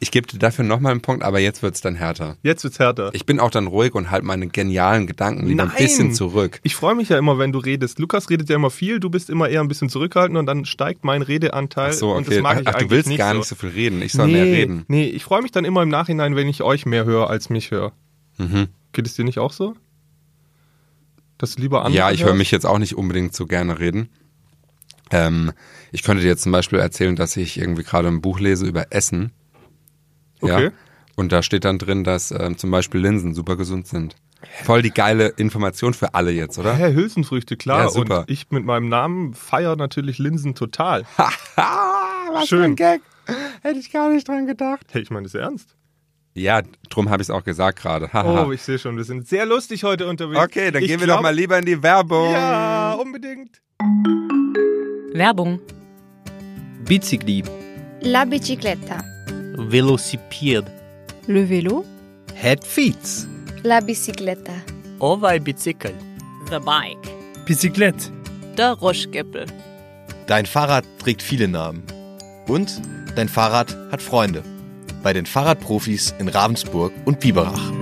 [0.00, 2.36] ich gebe dir dafür nochmal einen Punkt, aber jetzt wird's dann härter.
[2.42, 3.10] Jetzt wird's härter.
[3.14, 5.76] Ich bin auch dann ruhig und halte meine genialen Gedanken lieber ein Nein.
[5.78, 6.60] bisschen zurück.
[6.62, 7.98] Ich freue mich ja immer, wenn du redest.
[7.98, 11.04] Lukas redet ja immer viel, du bist immer eher ein bisschen zurückhaltend und dann steigt
[11.04, 11.90] mein Redeanteil.
[11.90, 12.42] Ach so, Und das okay.
[12.42, 13.38] mag ich ach, du eigentlich willst nicht gar so.
[13.38, 14.02] nicht so viel reden.
[14.02, 14.84] Ich soll nee, mehr reden.
[14.88, 17.70] Nee, ich freue mich dann immer im Nachhinein, wenn ich euch mehr höre als mich
[17.70, 17.92] höre.
[18.38, 18.68] Mhm.
[18.92, 19.74] Geht es dir nicht auch so?
[21.38, 24.08] Dass du lieber andere Ja, ich höre mich jetzt auch nicht unbedingt so gerne reden.
[25.10, 25.52] Ähm,
[25.92, 28.86] ich könnte dir jetzt zum Beispiel erzählen, dass ich irgendwie gerade ein Buch lese über
[28.90, 29.32] Essen.
[30.40, 30.64] Okay.
[30.66, 30.70] Ja.
[31.16, 34.14] Und da steht dann drin, dass ähm, zum Beispiel Linsen super gesund sind.
[34.62, 36.74] Voll die geile Information für alle jetzt, oder?
[36.74, 37.82] Hä, Hülsenfrüchte, klar.
[37.84, 38.20] Ja, super.
[38.20, 41.04] Und ich mit meinem Namen feiere natürlich Linsen total.
[41.56, 42.76] was Schön.
[42.76, 43.00] Gag.
[43.62, 44.86] Hätte ich gar nicht dran gedacht.
[44.92, 45.74] Hey, ich meine das ernst.
[46.34, 48.08] Ja, drum habe ich es auch gesagt gerade.
[48.14, 50.38] Oh, ich sehe schon, wir sind sehr lustig heute unterwegs.
[50.40, 52.30] okay, dann Ich gehen wir glaub- doch mal lieber in die Werbung.
[52.30, 53.60] Ja, unbedingt.
[55.14, 55.60] Werbung.
[56.86, 57.42] Bicicli,
[58.02, 59.04] La bicicletta.
[59.70, 60.70] velocipede.
[61.26, 61.84] Le vélo,
[62.34, 63.26] Het fiets.
[63.62, 64.52] La bicicleta.
[64.98, 65.92] Ovaj bicicl.
[66.50, 67.10] The bike.
[67.46, 68.10] Bicyclette.
[68.56, 69.46] Der Roschgeppel.
[70.26, 71.82] Dein Fahrrad trägt viele Namen.
[72.46, 72.80] Und
[73.16, 74.42] dein Fahrrad hat Freunde.
[75.02, 77.72] Bei den Fahrradprofis in Ravensburg und Biberach.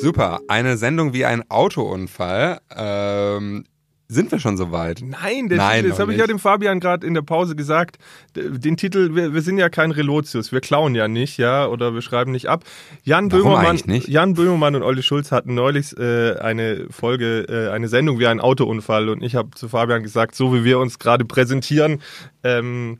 [0.00, 2.60] Super, eine Sendung wie ein Autounfall.
[2.74, 3.64] Ähm,
[4.08, 5.02] sind wir schon soweit?
[5.04, 7.98] Nein, der Nein, Titel, das habe ich ja dem Fabian gerade in der Pause gesagt.
[8.34, 12.02] Den Titel, wir, wir sind ja kein Relotius, wir klauen ja nicht, ja, oder wir
[12.02, 12.64] schreiben nicht ab.
[13.04, 14.08] Jan Warum Böhmermann, nicht?
[14.08, 18.40] Jan Böhmermann und Olli Schulz hatten neulich äh, eine Folge, äh, eine Sendung wie ein
[18.40, 22.00] Autounfall und ich habe zu Fabian gesagt, so wie wir uns gerade präsentieren,
[22.42, 22.98] ähm,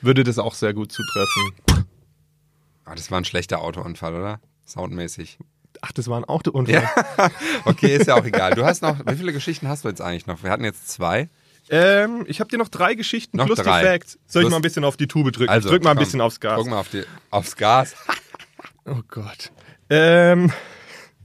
[0.00, 1.86] würde das auch sehr gut zutreffen.
[2.86, 4.40] Ah, das war ein schlechter Autounfall, oder?
[4.64, 5.38] Soundmäßig.
[5.86, 6.82] Ach, das war ein Autounfall.
[7.18, 7.30] Ja.
[7.66, 8.54] Okay, ist ja auch egal.
[8.54, 10.42] Du hast noch, wie viele Geschichten hast du jetzt eigentlich noch?
[10.42, 11.28] Wir hatten jetzt zwei.
[11.68, 13.80] Ähm, ich habe dir noch drei Geschichten Noch plus drei.
[13.80, 14.18] die Facts.
[14.26, 15.50] Soll ich Plus- mal ein bisschen auf die Tube drücken?
[15.50, 16.56] Also, Drück mal ein komm, bisschen aufs Gas.
[16.58, 17.94] Guck mal auf die, aufs Gas.
[18.86, 19.50] Oh Gott.
[19.88, 20.52] Ähm,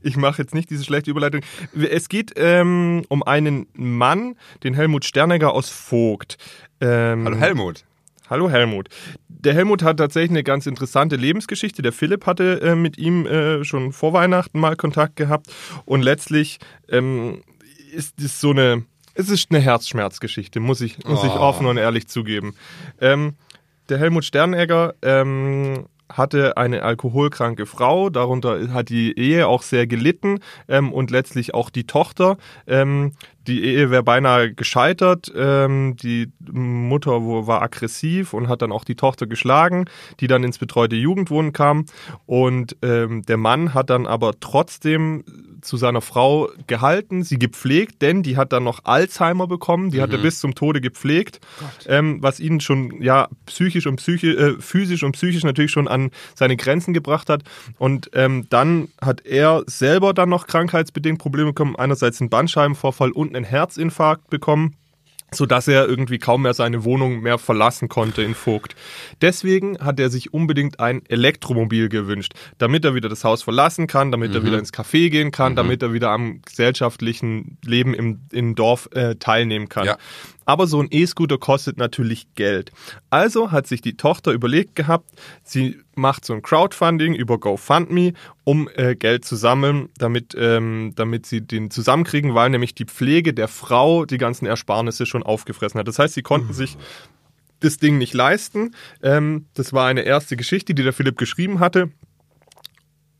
[0.01, 1.41] ich mache jetzt nicht diese schlechte Überleitung.
[1.73, 6.37] Es geht ähm, um einen Mann, den Helmut Sternegger aus Vogt.
[6.79, 7.83] Ähm, Hallo Helmut.
[8.29, 8.87] Hallo Helmut.
[9.39, 11.81] Der Helmut hat tatsächlich eine ganz interessante Lebensgeschichte.
[11.81, 15.47] Der Philipp hatte äh, mit ihm äh, schon vor Weihnachten mal Kontakt gehabt
[15.85, 17.41] und letztlich ähm,
[17.93, 21.39] ist es so eine, es ist eine Herzschmerzgeschichte, muss ich, muss ich Oh.
[21.39, 22.53] offen und ehrlich zugeben.
[22.99, 23.35] Ähm,
[23.87, 30.39] der Helmut Sternegger ähm, hatte eine alkoholkranke Frau, darunter hat die Ehe auch sehr gelitten
[30.67, 32.37] ähm, und letztlich auch die Tochter.
[32.67, 33.13] Ähm,
[33.49, 35.31] die Ehe wäre beinahe gescheitert.
[35.35, 37.11] Ähm, die Mutter
[37.47, 39.85] war aggressiv und hat dann auch die Tochter geschlagen,
[40.19, 41.85] die dann ins betreute Jugendwohnen kam.
[42.25, 45.23] Und ähm, der Mann hat dann aber trotzdem
[45.61, 50.11] zu seiner Frau gehalten, sie gepflegt, denn die hat dann noch Alzheimer bekommen, die hat
[50.11, 51.39] er bis zum Tode gepflegt,
[51.87, 56.11] ähm, was ihn schon ja psychisch und psychi äh, physisch und psychisch natürlich schon an
[56.35, 57.43] seine Grenzen gebracht hat.
[57.77, 63.35] Und ähm, dann hat er selber dann noch krankheitsbedingt Probleme bekommen, einerseits einen Bandscheibenvorfall und
[63.39, 64.75] einen Herzinfarkt bekommen
[65.31, 68.75] so dass er irgendwie kaum mehr seine Wohnung mehr verlassen konnte in Vogt.
[69.21, 74.11] Deswegen hat er sich unbedingt ein Elektromobil gewünscht, damit er wieder das Haus verlassen kann,
[74.11, 78.55] damit er wieder ins Café gehen kann, damit er wieder am gesellschaftlichen Leben im, im
[78.55, 79.85] Dorf äh, teilnehmen kann.
[79.85, 79.97] Ja.
[80.49, 82.71] Aber so ein E-Scooter kostet natürlich Geld.
[83.11, 85.07] Also hat sich die Tochter überlegt gehabt,
[85.43, 88.13] sie macht so ein Crowdfunding über GoFundMe,
[88.45, 93.31] um äh, Geld zu sammeln, damit, ähm, damit sie den zusammenkriegen, weil nämlich die Pflege
[93.31, 95.87] der Frau die ganzen Ersparnisse schon aufgefressen hat.
[95.87, 96.77] Das heißt, sie konnten sich
[97.59, 98.73] das Ding nicht leisten.
[99.03, 101.91] Ähm, das war eine erste Geschichte, die der Philipp geschrieben hatte.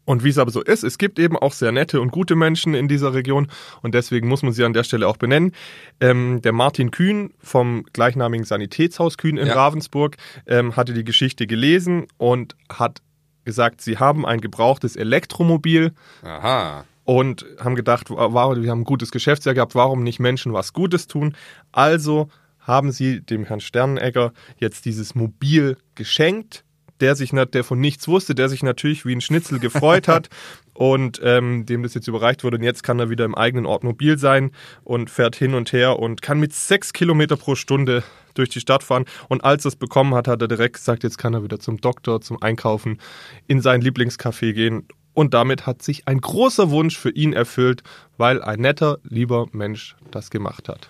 [0.10, 2.74] Und wie es aber so ist, es gibt eben auch sehr nette und gute Menschen
[2.74, 3.48] in dieser Region
[3.84, 5.52] und deswegen muss man sie an der Stelle auch benennen.
[6.00, 9.54] Ähm, der Martin Kühn vom gleichnamigen Sanitätshaus Kühn in Ja.
[9.54, 10.18] Ravensburg
[10.48, 13.04] ähm, hatte die Geschichte gelesen und hat
[13.46, 15.92] gesagt, sie haben ein gebrauchtes Elektromobil
[16.24, 16.86] Aha.
[17.04, 21.06] und haben gedacht, wa- wir haben ein gutes Geschäftsjahr gehabt, warum nicht Menschen was Gutes
[21.06, 21.36] tun?
[21.72, 22.30] Also
[22.62, 26.64] haben sie dem Herrn Sternenegger jetzt dieses Mobil geschenkt,
[27.02, 30.30] der sich der von nichts wusste, der sich natürlich wie ein Schnitzel gefreut hat
[30.74, 32.58] und ähm, dem das jetzt überreicht wurde.
[32.58, 34.52] Und jetzt kann er wieder im eigenen Ort mobil sein
[34.84, 38.84] und fährt hin und her und kann mit sechs Kilometer pro Stunde durch die Stadt
[38.84, 39.06] fahren.
[39.28, 41.82] Und als er es bekommen hat, hat er direkt gesagt, jetzt kann er wieder zum
[41.82, 43.00] Doktor, zum Einkaufen,
[43.48, 44.88] in sein Lieblingscafé gehen.
[45.14, 47.84] Und damit hat sich ein großer Wunsch für ihn erfüllt,
[48.18, 50.90] weil ein netter, lieber Mensch das gemacht hat.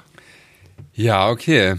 [0.93, 1.75] Ja, okay.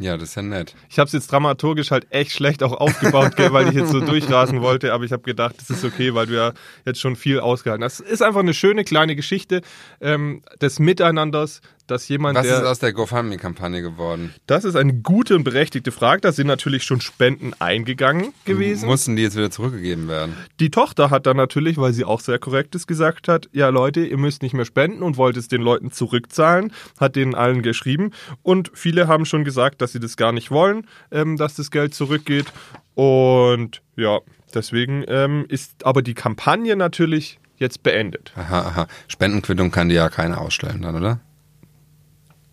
[0.00, 0.76] Ja, das ist ja nett.
[0.88, 4.00] Ich habe es jetzt dramaturgisch halt echt schlecht auch aufgebaut, gell, weil ich jetzt so
[4.04, 6.52] durchrasen wollte, aber ich habe gedacht, das ist okay, weil du ja
[6.84, 8.00] jetzt schon viel ausgehalten hast.
[8.00, 9.60] Es ist einfach eine schöne kleine Geschichte
[10.00, 12.58] ähm, des Miteinanders, dass jemand, Was der...
[12.58, 14.34] ist aus der GoFundMe-Kampagne geworden?
[14.46, 16.20] das ist eine gute und berechtigte Frage.
[16.20, 18.86] Da sind natürlich schon Spenden eingegangen gewesen.
[18.86, 20.36] Mussten die jetzt wieder zurückgegeben werden?
[20.60, 24.18] Die Tochter hat dann natürlich, weil sie auch sehr korrektes gesagt hat, ja Leute, ihr
[24.18, 28.12] müsst nicht mehr spenden und wollt es den Leuten zurückzahlen, hat denen allen geschrieben.
[28.42, 31.94] Und viele haben schon gesagt, dass sie das gar nicht wollen, ähm, dass das Geld
[31.94, 32.46] zurückgeht.
[32.94, 34.18] Und ja,
[34.54, 38.32] deswegen ähm, ist aber die Kampagne natürlich jetzt beendet.
[38.36, 38.86] Aha, aha.
[39.08, 41.20] Spendenquittung kann die ja keiner ausstellen dann, oder?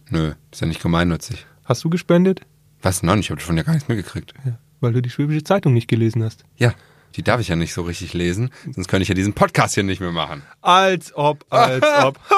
[0.10, 1.46] Nö, ist ja nicht gemeinnützig.
[1.64, 2.42] Hast du gespendet?
[2.82, 3.04] Was?
[3.04, 4.34] Nein, ich habe davon ja gar nichts mitgekriegt.
[4.80, 6.44] Weil du die Schwäbische Zeitung nicht gelesen hast.
[6.58, 6.74] Ja.
[7.16, 9.84] Die darf ich ja nicht so richtig lesen, sonst könnte ich ja diesen Podcast hier
[9.84, 10.44] nicht mehr machen.
[10.62, 12.20] Als ob, als ob.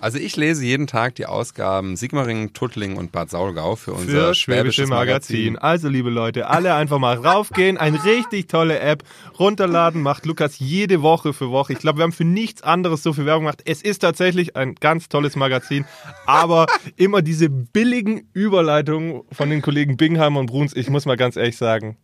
[0.00, 4.34] Also ich lese jeden Tag die Ausgaben Sigmaringen, Tuttlingen und Bad Saulgau für unser Für
[4.34, 5.58] Schwäbische Magazin.
[5.58, 7.76] Also, liebe Leute, alle einfach mal raufgehen.
[7.76, 9.02] Eine richtig tolle App
[9.38, 10.02] runterladen.
[10.02, 11.72] Macht Lukas jede Woche für Woche.
[11.72, 13.62] Ich glaube, wir haben für nichts anderes so viel Werbung gemacht.
[13.64, 15.84] Es ist tatsächlich ein ganz tolles Magazin.
[16.26, 16.66] Aber
[16.96, 20.74] immer diese billigen Überleitungen von den Kollegen Bingham und Bruns.
[20.76, 21.96] Ich muss mal ganz ehrlich sagen.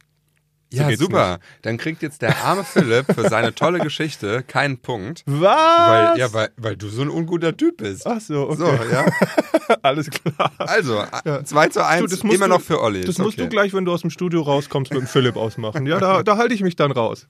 [0.73, 1.41] Ja, geht's super.
[1.63, 5.25] Dann kriegt jetzt der arme Philipp für seine tolle Geschichte keinen Punkt.
[5.27, 5.41] Was?
[5.43, 8.07] Weil, ja, weil, weil du so ein unguter Typ bist.
[8.07, 8.57] Ach so, okay.
[8.57, 9.07] So, ja.
[9.83, 10.53] Alles klar.
[10.59, 11.03] Also,
[11.45, 13.01] 2 zu 1, Du, das musst immer du- noch für Olli.
[13.01, 13.43] Das Ist musst okay.
[13.45, 15.87] du gleich, wenn du aus dem Studio rauskommst, mit dem Philipp ausmachen.
[15.87, 17.27] Ja, da, da halte ich mich dann raus.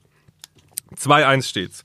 [0.97, 1.83] 2-1 steht's.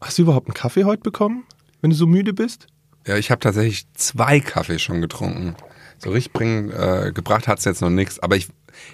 [0.00, 1.44] Hast du überhaupt einen Kaffee heute bekommen,
[1.82, 2.68] wenn du so müde bist?
[3.06, 5.56] Ja, ich habe tatsächlich zwei Kaffee schon getrunken.
[5.98, 8.18] So richtig bringen, äh, gebracht hat's jetzt noch nichts.
[8.20, 8.48] Aber ich,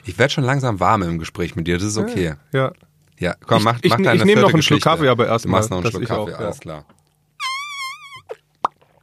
[0.04, 1.76] ich werde schon langsam warm im Gespräch mit dir.
[1.78, 2.34] Das ist okay.
[2.52, 2.72] Ja.
[3.18, 4.82] Ja, komm, Ich- mach, ich- mach ich deine nehm noch vierte einen Schluck.
[4.82, 6.60] Kaffee, aber erst Du machst noch einen Schluck ich Kaffee, auch, alles ja.
[6.60, 6.84] klar.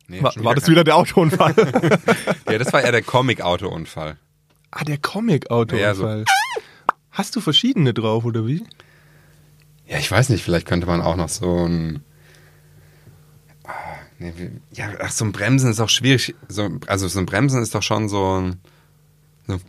[0.07, 1.55] Nee, War, war das kein- wieder der Autounfall?
[2.49, 4.17] Ja, das war eher der Comic-Auto-Unfall.
[4.71, 5.79] ah, der Comic-Autounfall.
[5.79, 6.23] Ja, so.
[7.11, 8.63] Hast du verschiedene drauf, oder wie?
[9.87, 12.03] Ja, ich weiß nicht, vielleicht könnte man auch noch so ein.
[13.65, 13.71] Ah,
[14.19, 14.33] Nee,
[14.73, 16.35] ja, ach, so ein Bremsen ist auch schwierig.
[16.47, 18.59] So, also so ein Bremsen ist doch schon so ein.
[19.47, 19.59] So,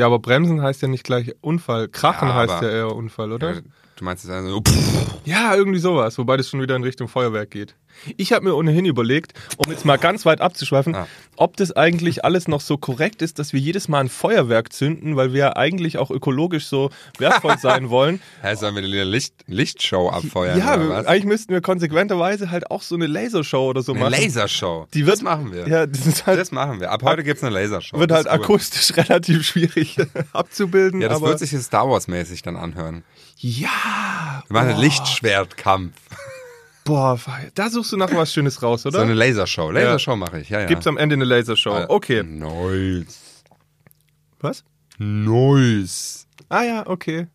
[0.00, 1.88] Ja, aber Bremsen heißt ja nicht gleich Unfall.
[1.88, 3.52] Krachen Ja, heißt ja eher Unfall, oder?
[3.56, 3.60] ja,
[4.00, 4.60] du meinst jetzt also so.
[4.62, 7.74] Pff, Ja, irgendwie sowas, wobei das schon wieder in Richtung Feuerwerk geht.
[8.16, 11.06] Ich habe mir ohnehin überlegt, um jetzt mal ganz weit abzuschweifen, Ah.
[11.36, 15.16] ob das eigentlich alles noch so korrekt ist, dass wir jedes Mal ein Feuerwerk zünden,
[15.16, 18.20] weil wir ja eigentlich auch ökologisch so wertvoll sein wollen.
[18.42, 20.58] Hä, sollen wir eine Licht, Lichtshow abfeuern?
[20.58, 24.12] ja, eigentlich müssten wir konsequenterweise halt auch so eine Lasershow oder so Eine machen.
[24.12, 24.86] Lasershow.
[24.94, 25.68] Die wird, das machen wir.
[25.68, 26.90] Ja, das ist halt, Das machen wir.
[26.92, 27.98] Ab heute gibt's eine Lasershow.
[27.98, 28.32] wird halt cool.
[28.32, 29.96] akustisch relativ schwierig
[30.32, 31.00] abzubilden.
[31.02, 33.02] Ja, das wird sich Star Wars-mäßig dann anhören.
[33.42, 35.94] Ja, Wir machen einen Lichtschwertkampf.
[36.84, 37.18] boah,
[37.54, 38.98] da suchst du nach was Schönes raus, oder?
[38.98, 39.70] So eine Lasershow.
[39.70, 40.66] Lasershow mache ich, ja, ja.
[40.66, 41.76] Gibt's am Ende eine Lasershow.
[41.78, 42.22] Äh, Okay.
[42.22, 43.42] Nice.
[44.40, 44.64] Was?
[44.98, 46.26] Nice.
[46.48, 47.26] Ah ja, okay.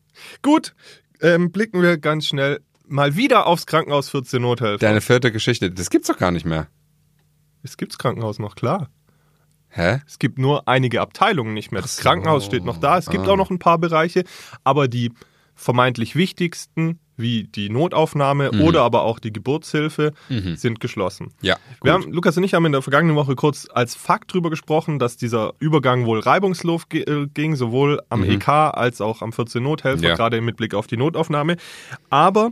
[0.41, 0.75] Gut,
[1.21, 4.77] ähm, blicken wir ganz schnell mal wieder aufs Krankenhaus 14 Nothelfer.
[4.77, 6.67] Deine vierte Geschichte, das gibt's doch gar nicht mehr.
[7.63, 8.89] es gibt's Krankenhaus noch, klar.
[9.69, 10.01] Hä?
[10.07, 11.81] Es gibt nur einige Abteilungen nicht mehr.
[11.81, 12.01] Das so.
[12.03, 12.97] Krankenhaus steht noch da.
[12.99, 13.31] Es gibt Ah.
[13.31, 14.23] auch noch ein paar Bereiche,
[14.63, 15.11] aber die
[15.55, 18.61] vermeintlich wichtigsten, wie die Notaufnahme Mhm.
[18.61, 20.11] oder aber auch die Geburtshilfe,
[20.55, 21.29] sind geschlossen.
[21.41, 21.55] Ja.
[21.81, 22.03] Wir gut.
[22.03, 25.15] haben, Lukas und ich haben in der vergangenen Woche kurz als Fakt drüber gesprochen, dass
[25.15, 30.03] dieser Übergang wohl reibungslos äh, ging, sowohl am EK als auch am 14 Nothelfer, Mhm.
[30.03, 30.15] Ja.
[30.15, 31.55] gerade mit Blick auf die Notaufnahme.
[32.09, 32.51] Aber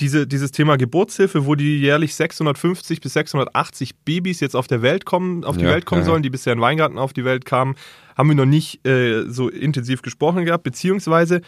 [0.00, 5.04] diese, dieses Thema Geburtshilfe, wo die jährlich 650 bis 680 Babys jetzt auf der Welt
[5.04, 6.06] kommen, auf die Ja, Welt kommen ja.
[6.06, 7.74] sollen, die bisher in Weingarten auf die Welt kamen,
[8.16, 11.40] haben wir noch nicht äh, so intensiv gesprochen gehabt, beziehungsweise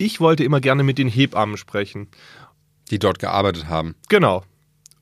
[0.00, 2.08] ich wollte immer gerne mit den Hebammen sprechen.
[2.90, 3.94] die dort gearbeitet haben.
[4.08, 4.42] Genau.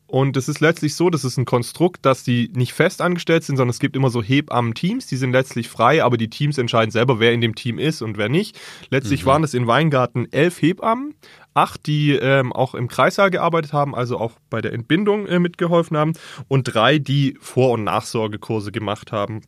[0.07, 3.57] Und es ist letztlich so, das ist ein Konstrukt, dass die nicht fest angestellt sind,
[3.57, 7.21] sondern es gibt immer so Hebammen-Teams, die sind letztlich frei, aber die Teams entscheiden selber,
[7.21, 8.59] wer in dem Team ist und wer nicht.
[8.91, 11.15] Letztlich waren es in Weingarten elf Hebammen,
[11.55, 15.97] acht, die ähm, auch im Kreissaal gearbeitet haben, also auch bei der Entbindung äh, mitgeholfen
[15.97, 16.15] haben
[16.49, 19.43] und drei, die Vor- und Nachsorgekurse gemacht haben.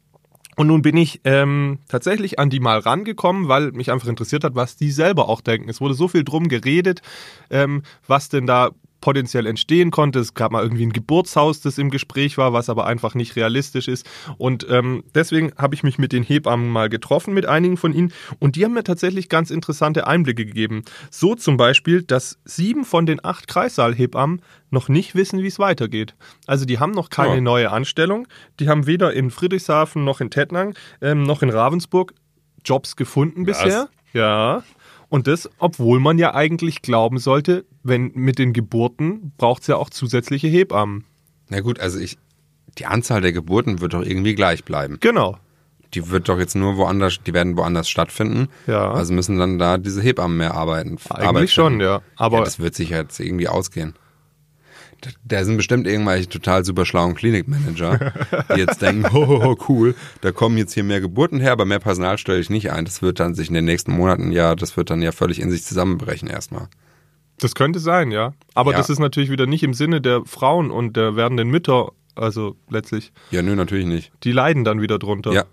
[0.61, 4.57] Und nun bin ich ähm, tatsächlich an die mal rangekommen, weil mich einfach interessiert hat,
[4.57, 5.71] was die selber auch denken.
[5.71, 7.01] Es wurde so viel drum geredet,
[7.49, 8.69] ähm, was denn da
[9.01, 10.19] potenziell entstehen konnte.
[10.19, 13.89] Es gab mal irgendwie ein Geburtshaus, das im Gespräch war, was aber einfach nicht realistisch
[13.89, 14.09] ist.
[14.39, 18.13] Und ähm, deswegen habe ich mich mit den Hebammen mal getroffen, mit einigen von ihnen.
[18.39, 20.83] Und die haben mir tatsächlich ganz interessante Einblicke gegeben.
[21.11, 26.15] So zum Beispiel, dass sieben von den acht Kreissaalhebammen noch nicht wissen, wie es weitergeht.
[26.47, 27.41] Also die haben noch keine Ja.
[27.41, 28.29] neue Anstellung.
[28.61, 32.15] Die haben weder in Friedrichshafen noch in Tettnang ähm, noch in Ravensburg
[32.65, 33.89] Jobs gefunden bisher.
[34.13, 34.63] Ja.
[35.11, 39.77] Und das, obwohl man ja eigentlich glauben sollte, wenn mit den Geburten braucht es ja
[39.77, 41.05] auch zusätzliche Hebammen.
[41.49, 42.17] Na gut, also ich,
[42.79, 44.99] die Anzahl der Geburten wird doch irgendwie gleich bleiben.
[45.01, 45.37] Genau.
[45.95, 48.49] Die wird doch jetzt nur woanders, die werden woanders stattfinden.
[48.69, 48.93] Ja.
[48.93, 50.99] Also müssen dann da diese Hebammen mehr arbeiten.
[51.11, 52.03] Eigentlich Arbeit schon, ja.
[52.15, 53.95] Aber ja, das wird sich jetzt irgendwie ausgehen.
[55.03, 58.13] Da- Da sind bestimmt irgendwelche total super schlauen Klinikmanager,
[58.55, 62.19] die jetzt denken, oh, cool, da kommen jetzt hier mehr Geburten her, aber mehr Personal
[62.19, 62.85] stelle ich nicht ein.
[62.85, 65.51] Das wird dann sich in den nächsten Monaten ja, das wird dann ja völlig in
[65.51, 66.69] sich zusammenbrechen erstmal.
[67.39, 68.35] das könnte sein, ja.
[68.55, 68.77] Aber Ja.
[68.79, 73.13] das ist natürlich wieder nicht im Sinne der Frauen und der werdenden Mütter, also letztlich.
[73.31, 74.13] Ja, nö, natürlich nicht.
[74.25, 75.33] Die leiden dann wieder drunter.
[75.33, 75.45] Ja.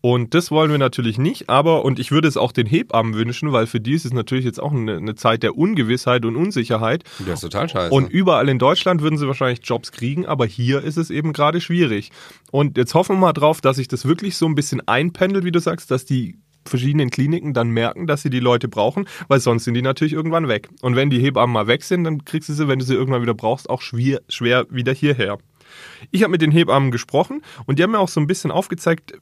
[0.00, 3.52] Und das wollen wir natürlich nicht, aber, und ich würde es auch den Hebammen wünschen,
[3.52, 7.04] weil für die ist es natürlich jetzt auch eine, eine Zeit der Ungewissheit und Unsicherheit.
[7.18, 7.94] Das ist total scheiße.
[7.94, 11.60] Und überall in Deutschland würden sie wahrscheinlich Jobs kriegen, aber hier ist es eben gerade
[11.60, 12.12] schwierig.
[12.50, 15.52] Und jetzt hoffen wir mal drauf, dass sich das wirklich so ein bisschen einpendelt, wie
[15.52, 19.64] du sagst, dass die verschiedenen Kliniken dann merken, dass sie die Leute brauchen, weil sonst
[19.64, 20.68] sind die natürlich irgendwann weg.
[20.82, 23.22] Und wenn die Hebammen mal weg sind, dann kriegst du sie, wenn du sie irgendwann
[23.22, 25.38] wieder brauchst, auch schwer, schwer wieder hierher.
[26.10, 29.14] Ich habe mit den Hebammen gesprochen und die haben mir auch so ein bisschen aufgezeigt,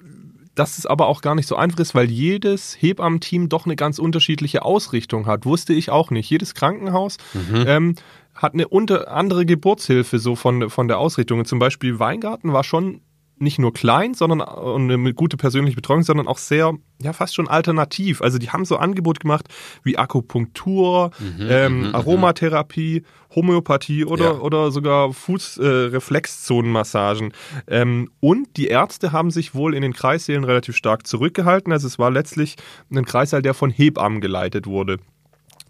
[0.59, 3.99] dass es aber auch gar nicht so einfach ist, weil jedes Hebammenteam doch eine ganz
[3.99, 5.44] unterschiedliche Ausrichtung hat.
[5.44, 6.29] Wusste ich auch nicht.
[6.29, 7.16] Jedes Krankenhaus
[7.55, 7.94] ähm,
[8.35, 11.38] hat eine unter andere Geburtshilfe so von, von der Ausrichtung.
[11.38, 13.01] Und zum Beispiel Weingarten war schon
[13.40, 17.48] nicht nur klein, sondern und eine gute persönliche Betreuung, sondern auch sehr, ja, fast schon
[17.48, 18.22] alternativ.
[18.22, 19.46] Also die haben so Angebot gemacht
[19.85, 23.03] wie Akupunktur, ähm, Aromatherapie,
[23.35, 24.38] Homöopathie oder, Ja.
[24.38, 27.33] oder sogar Fußreflexzonenmassagen.
[27.66, 31.72] ähm, und die Ärzte haben sich wohl in den Kreissälen relativ stark zurückgehalten.
[31.72, 32.57] Also es war letztlich
[32.90, 34.98] ein Kreissaal, der von Hebammen geleitet wurde.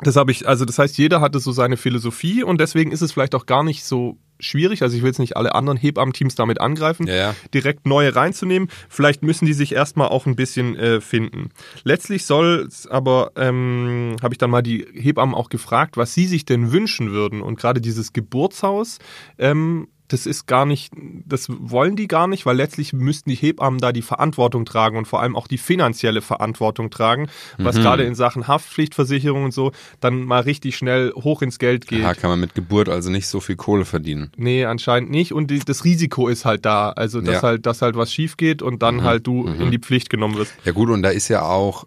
[0.03, 3.13] Das habe ich, also das heißt, jeder hatte so seine Philosophie und deswegen ist es
[3.13, 4.83] vielleicht auch gar nicht so schwierig.
[4.83, 7.35] Also ich will jetzt nicht alle anderen Hebammenteams damit angreifen, Ja, ja.
[7.53, 8.69] direkt neue reinzunehmen.
[8.89, 11.51] Vielleicht müssen die sich erstmal auch ein bisschen äh, finden.
[11.83, 16.27] Letztlich soll es aber, ähm, habe ich dann mal die Hebammen auch gefragt, was sie
[16.27, 17.43] sich denn wünschen würden.
[17.43, 18.99] Und gerade dieses Geburtshaus,
[19.39, 20.93] ähm, das ist gar nicht,
[21.27, 25.07] das wollen die gar nicht, weil letztlich müssten die Hebammen da die Verantwortung tragen und
[25.07, 27.83] vor allem auch die finanzielle Verantwortung tragen, was Mhm.
[27.83, 32.03] gerade in Sachen Haftpflichtversicherung und so dann mal richtig schnell hoch ins Geld geht.
[32.05, 34.33] Da kann man mit Geburt also nicht so viel Kohle verdienen.
[34.37, 35.33] Nee, anscheinend nicht.
[35.33, 36.91] Und die, das Risiko ist halt da.
[36.91, 37.43] Also, dass Ja.
[37.43, 40.55] halt, dass halt was schief geht und dann halt du in die Pflicht genommen wirst.
[40.65, 41.85] Ja gut, und da ist ja auch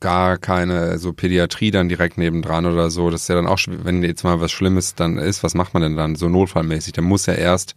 [0.00, 3.10] gar keine so Pädiatrie dann direkt nebendran oder so.
[3.10, 5.82] Das ist ja dann auch, wenn jetzt mal was Schlimmes dann ist, was macht man
[5.82, 6.92] denn dann so notfallmäßig?
[6.92, 7.74] Dann muss ja erst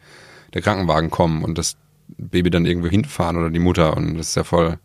[0.54, 1.78] der Krankenwagen kommen und das
[2.18, 4.78] Baby dann irgendwo hinfahren oder die Mutter und das ist ja voll.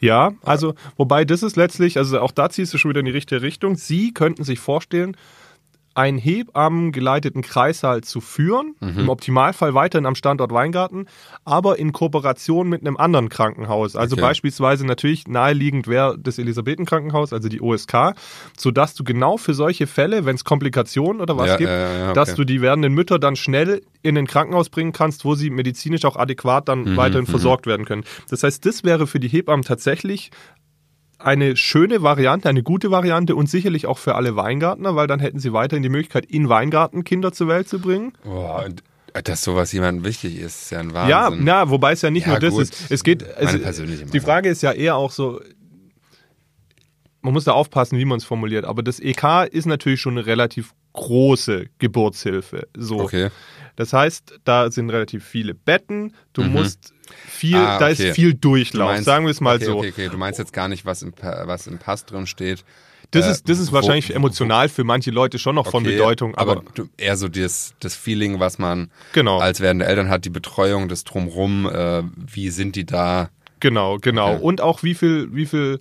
[0.00, 3.12] Ja, also, wobei das ist letztlich, also auch da ziehst du schon wieder in die
[3.12, 3.74] richtige Richtung.
[3.76, 5.16] Sie könnten sich vorstellen,
[5.98, 9.00] einen Hebammen geleiteten Kreissaal zu führen, Mhm.
[9.00, 11.06] im Optimalfall weiterhin am Standort Weingarten,
[11.44, 13.96] aber in Kooperation mit einem anderen Krankenhaus.
[13.96, 14.22] Also Okay.
[14.22, 18.14] beispielsweise natürlich naheliegend wäre das Elisabethenkrankenhaus, also die OSK,
[18.56, 22.04] sodass du genau für solche Fälle, wenn es Komplikationen oder was Ja, gibt, ja, ja,
[22.10, 22.14] okay.
[22.14, 26.04] dass du die werdenden Mütter dann schnell in ein Krankenhaus bringen kannst, wo sie medizinisch
[26.04, 28.04] auch adäquat dann Mhm, weiterhin versorgt werden können.
[28.30, 30.30] Das heißt, das wäre für die Hebammen tatsächlich
[31.18, 35.38] eine schöne Variante, eine gute Variante und sicherlich auch für alle Weingartner, weil dann hätten
[35.40, 38.12] sie weiterhin die Möglichkeit, in Weingarten Kinder zur Welt zu bringen.
[38.24, 38.82] Boah, und
[39.24, 41.44] dass sowas jemandem wichtig ist, ist ja ein Ja, Wahnsinn.
[41.44, 42.62] na, wobei es ja nicht Ja, nur das gut.
[42.62, 42.90] ist.
[42.90, 44.24] Es geht, es, persönliche die Meinung.
[44.24, 45.40] Frage ist ja eher auch so,
[47.28, 50.24] man muss da aufpassen, wie man es formuliert, aber das EK ist natürlich schon eine
[50.26, 52.66] relativ große Geburtshilfe.
[52.74, 53.00] So.
[53.00, 53.28] Okay.
[53.76, 56.94] Das heißt, da sind relativ viele Betten, du musst
[57.26, 58.08] viel, Ah, da okay.
[58.08, 59.76] ist viel Du Durchlauf, meinst- sagen wir es mal okay, so.
[59.78, 62.64] Okay, okay, du meinst jetzt gar nicht, was im, was im Pass drin steht.
[63.10, 66.34] Das Äh, ist, das ist wo- wahrscheinlich emotional für manche Leute schon noch von Bedeutung,
[66.34, 69.38] aber, aber du, eher so das, das Feeling, was man Genau.
[69.38, 73.28] als werdende Eltern hat, die Betreuung, das Drumrum, äh, wie sind die da?
[73.60, 74.36] Genau, genau.
[74.36, 75.80] Und auch wie viel, wie viel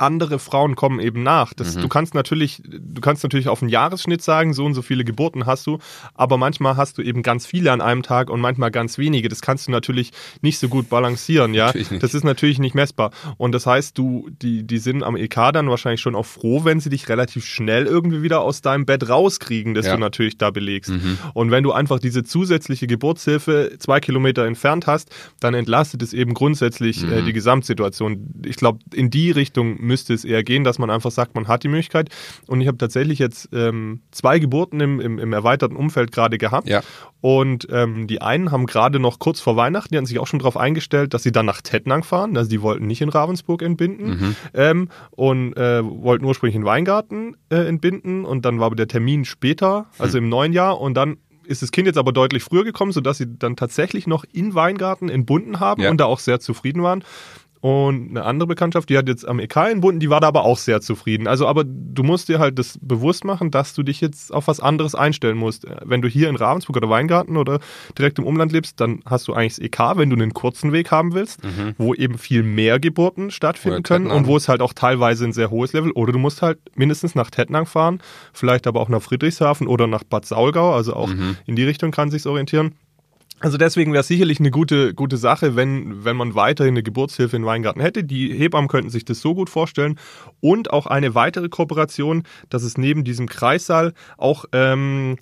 [0.00, 1.52] andere Frauen kommen eben nach.
[1.54, 1.82] Das, Mhm.
[1.82, 5.46] Du kannst natürlich, du kannst natürlich auf einen Jahresschnitt sagen, so und so viele Geburten
[5.46, 5.78] hast du,
[6.14, 9.28] aber manchmal hast du eben ganz viele an einem Tag und manchmal ganz wenige.
[9.28, 10.10] Das kannst du natürlich
[10.42, 11.72] nicht so gut balancieren, ja.
[12.00, 13.10] Das ist natürlich nicht messbar.
[13.36, 16.80] Und das heißt, du, die, die sind am EK dann wahrscheinlich schon auch froh, wenn
[16.80, 19.92] sie dich relativ schnell irgendwie wieder aus deinem Bett rauskriegen, das Ja.
[19.92, 19.96] Mhm.
[19.96, 20.92] du natürlich da belegst.
[21.34, 25.10] Und wenn du einfach diese zusätzliche Geburtshilfe zwei Kilometer entfernt hast,
[25.40, 27.12] dann entlastet es eben grundsätzlich Mhm.
[27.12, 28.26] äh, die Gesamtsituation.
[28.46, 31.62] Ich glaube, in die Richtung müsste es eher gehen, dass man einfach sagt, man hat
[31.64, 32.08] die Möglichkeit.
[32.46, 36.68] Und ich habe tatsächlich jetzt ähm, zwei Geburten im, im, im erweiterten Umfeld gerade gehabt.
[36.68, 36.80] Ja.
[37.20, 40.38] Und ähm, die einen haben gerade noch kurz vor Weihnachten, die hatten sich auch schon
[40.38, 42.36] darauf eingestellt, dass sie dann nach Tettnang fahren.
[42.36, 47.56] Also die wollten nicht in Ravensburg entbinden ähm, und äh, wollten ursprünglich in Weingarten äh,
[47.68, 48.24] entbinden.
[48.24, 50.80] Und dann war aber der Termin später, also im neuen Jahr.
[50.80, 54.24] Und dann ist das Kind jetzt aber deutlich früher gekommen, sodass sie dann tatsächlich noch
[54.32, 55.90] in Weingarten entbunden haben Ja.
[55.90, 57.02] und da auch sehr zufrieden waren.
[57.60, 60.56] Und eine andere Bekanntschaft, die hat jetzt am EK entbunden, die war da aber auch
[60.56, 61.26] sehr zufrieden.
[61.26, 64.60] Also, aber du musst dir halt das bewusst machen, dass du dich jetzt auf was
[64.60, 65.66] anderes einstellen musst.
[65.84, 67.60] Wenn du hier in Ravensburg oder Weingarten oder
[67.98, 70.90] direkt im Umland lebst, dann hast du eigentlich das EK, wenn du einen kurzen Weg
[70.90, 71.40] haben willst,
[71.76, 75.50] wo eben viel mehr Geburten stattfinden können und wo es halt auch teilweise ein sehr
[75.50, 75.90] hohes Level.
[75.90, 78.00] Oder du musst halt mindestens nach Tettnang fahren,
[78.32, 80.74] vielleicht aber auch nach Friedrichshafen oder nach Bad Saulgau.
[80.74, 81.10] Also auch
[81.46, 82.74] in die Richtung kann sich's orientieren.
[83.40, 87.36] Also deswegen wäre es sicherlich eine gute, gute Sache, wenn, wenn man weiterhin eine Geburtshilfe
[87.36, 88.04] in Weingarten hätte.
[88.04, 89.98] Die Hebammen könnten sich das so gut vorstellen.
[90.40, 95.16] Und auch eine weitere Kooperation, dass es neben diesem Kreissaal auch, ähm,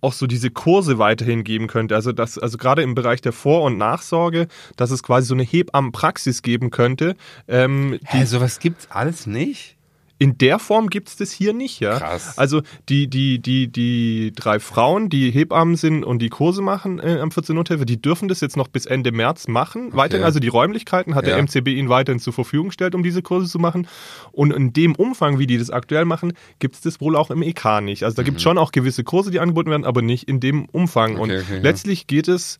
[0.00, 1.94] auch so diese Kurse weiterhin geben könnte.
[1.94, 5.42] Also dass, also gerade im Bereich der Vor- und Nachsorge, dass es quasi so eine
[5.42, 7.16] Hebammenpraxis geben könnte.
[7.48, 9.77] Ähm, Hä, sowas gibt's alles nicht?
[10.20, 11.98] In der Form gibt es das hier nicht, ja.
[11.98, 12.36] Krass.
[12.38, 17.18] Also die, die, die, die drei Frauen, die Hebammen sind und die Kurse machen äh,
[17.20, 19.90] am 14 Nothilfe, die dürfen das jetzt noch bis Ende März machen.
[19.92, 21.34] Weiterhin, also die Räumlichkeiten hat Ja.
[21.36, 23.86] der MCB ihnen weiterhin zur Verfügung gestellt, um diese Kurse zu machen.
[24.32, 27.42] Und in dem Umfang, wie die das aktuell machen, gibt es das wohl auch im
[27.42, 28.02] EK nicht.
[28.02, 30.64] Also da gibt es schon auch gewisse Kurse, die angeboten werden, aber nicht in dem
[30.66, 31.16] Umfang.
[31.16, 31.36] und Mhm.
[31.36, 31.60] okay, ja.
[31.62, 32.58] letztlich geht es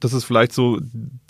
[0.00, 0.78] das ist vielleicht so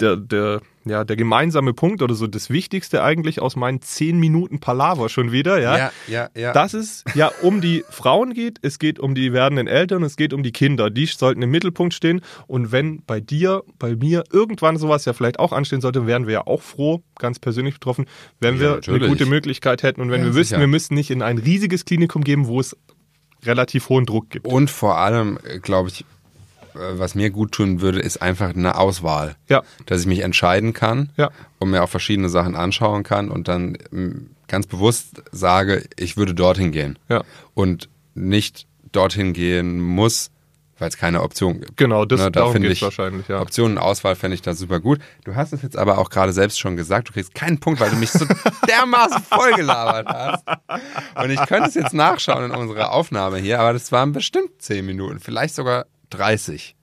[0.01, 4.61] der, der, ja, der gemeinsame Punkt oder so das Wichtigste eigentlich aus meinen zehn Minuten
[4.61, 5.77] Palaver schon wieder, ja.
[5.77, 6.53] Ja, ja, ja.
[6.53, 10.33] Dass es ja um die Frauen geht, es geht um die werdenden Eltern, es geht
[10.33, 10.89] um die Kinder.
[10.89, 12.21] Die sollten im Mittelpunkt stehen.
[12.47, 16.33] Und wenn bei dir, bei mir irgendwann sowas ja vielleicht auch anstehen sollte, wären wir
[16.35, 18.07] ja auch froh, ganz persönlich betroffen,
[18.39, 19.03] wenn Ja, wir natürlich.
[19.03, 20.61] eine gute Möglichkeit hätten und wenn Ja, wir wüssten, sicher.
[20.61, 22.77] wir müssten nicht in ein riesiges Klinikum geben, wo es
[23.45, 24.47] relativ hohen Druck gibt.
[24.47, 26.05] Und vor allem, glaube ich, äh,
[26.75, 29.37] was mir gut tun würde, ist einfach eine Auswahl.
[29.49, 29.63] Ja.
[29.87, 31.31] Dass ich mich entscheiden kann Ja.
[31.59, 36.35] und mir auch verschiedene Sachen anschauen kann und dann ähm, ganz bewusst sage, ich würde
[36.35, 36.99] dorthin gehen.
[37.09, 37.23] Ja.
[37.55, 40.31] Und nicht dorthin gehen muss,
[40.79, 41.77] weil es keine Option gibt.
[41.77, 43.41] Genau, das Ne, da finde ich wahrscheinlich, ja.
[43.43, 44.99] Optionenauswahl fände ich da super gut.
[45.25, 47.91] Du hast es jetzt aber auch gerade selbst schon gesagt, du kriegst keinen Punkt, weil
[47.91, 48.25] du mich so
[48.69, 50.45] dermaßen vollgelabert hast.
[51.23, 54.85] Und ich könnte es jetzt nachschauen in unserer Aufnahme hier, aber das waren bestimmt 10
[54.87, 56.77] Minuten, vielleicht sogar 30.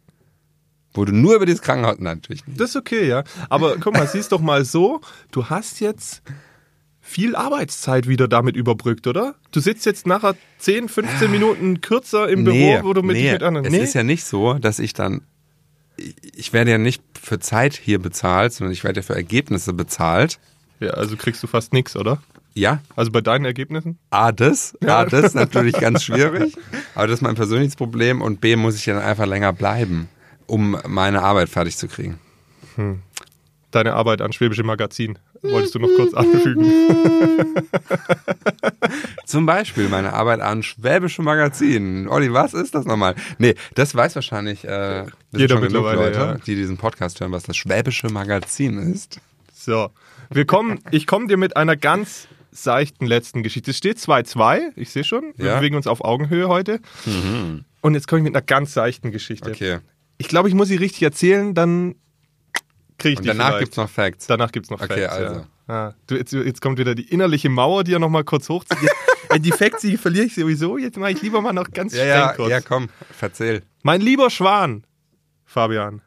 [0.93, 2.59] Wo du nur über dieses Krankenhaus, natürlich nicht.
[2.59, 3.23] Das ist okay, ja.
[3.49, 5.01] Aber guck mal, siehst doch mal so,
[5.31, 6.23] du hast jetzt
[7.01, 9.35] viel Arbeitszeit wieder damit überbrückt, oder?
[9.51, 13.43] Du sitzt jetzt nachher 10, 15 Minuten kürzer im Büro, wo du mit, nee, mit
[13.43, 13.65] anderen...
[13.67, 15.21] Es ist ja nicht so, dass ich dann,
[15.97, 19.73] ich- ich werde ja nicht für Zeit hier bezahlt, sondern ich werde ja für Ergebnisse
[19.73, 20.39] bezahlt.
[20.79, 22.21] ja, also kriegst du fast nichts, oder?
[22.57, 23.99] Ja, Also bei deinen Ergebnissen?
[24.09, 26.57] A, das, A, das ist natürlich ganz schwierig,
[26.95, 30.09] aber das ist mein persönliches Problem und B, muss ich ja dann einfach länger bleiben,
[30.47, 32.19] um meine Arbeit fertig zu kriegen.
[33.69, 35.19] Deine Arbeit an Schwäbische Magazin.
[35.43, 36.65] Wolltest du noch kurz anfügen?
[39.25, 42.07] Zum Beispiel meine Arbeit an Schwäbische Magazin.
[42.07, 43.13] Olli, was ist das nochmal?
[43.37, 46.33] Nee, das weiß wahrscheinlich äh, Jeder schon genug mittlerweile, Leute, ja.
[46.45, 49.19] die diesen Podcast hören, was das Schwäbische Magazin ist.
[49.53, 49.89] So,
[50.31, 53.71] wir kommen, ich komme dir mit einer ganz seichten letzten Geschichte.
[53.71, 55.33] Es steht 2-2, ich sehe schon.
[55.35, 55.55] Wir Ja.
[55.57, 56.79] bewegen uns auf Augenhöhe heute.
[57.81, 59.49] Und jetzt komme ich mit einer ganz seichten Geschichte.
[59.51, 59.79] Okay.
[60.17, 61.95] Ich glaube, ich muss sie richtig erzählen, dann
[62.97, 63.59] kriege ich Und die danach vielleicht.
[63.65, 64.27] gibt's noch Facts.
[64.27, 65.13] Danach gibt es noch Okay, Facts.
[65.15, 65.35] also.
[65.35, 65.47] Ja.
[65.89, 68.77] Ah, du, jetzt, jetzt kommt wieder die innerliche Mauer, die ja nochmal kurz hochzieht.
[69.29, 70.77] Äh, die Facts, die verliere ich sowieso.
[70.77, 72.49] Jetzt mache ich lieber mal noch ganz Ja, streng ja, kurz.
[72.49, 73.61] ja, komm, verzähl.
[73.83, 74.85] Mein lieber Schwan,
[75.43, 76.01] Fabian.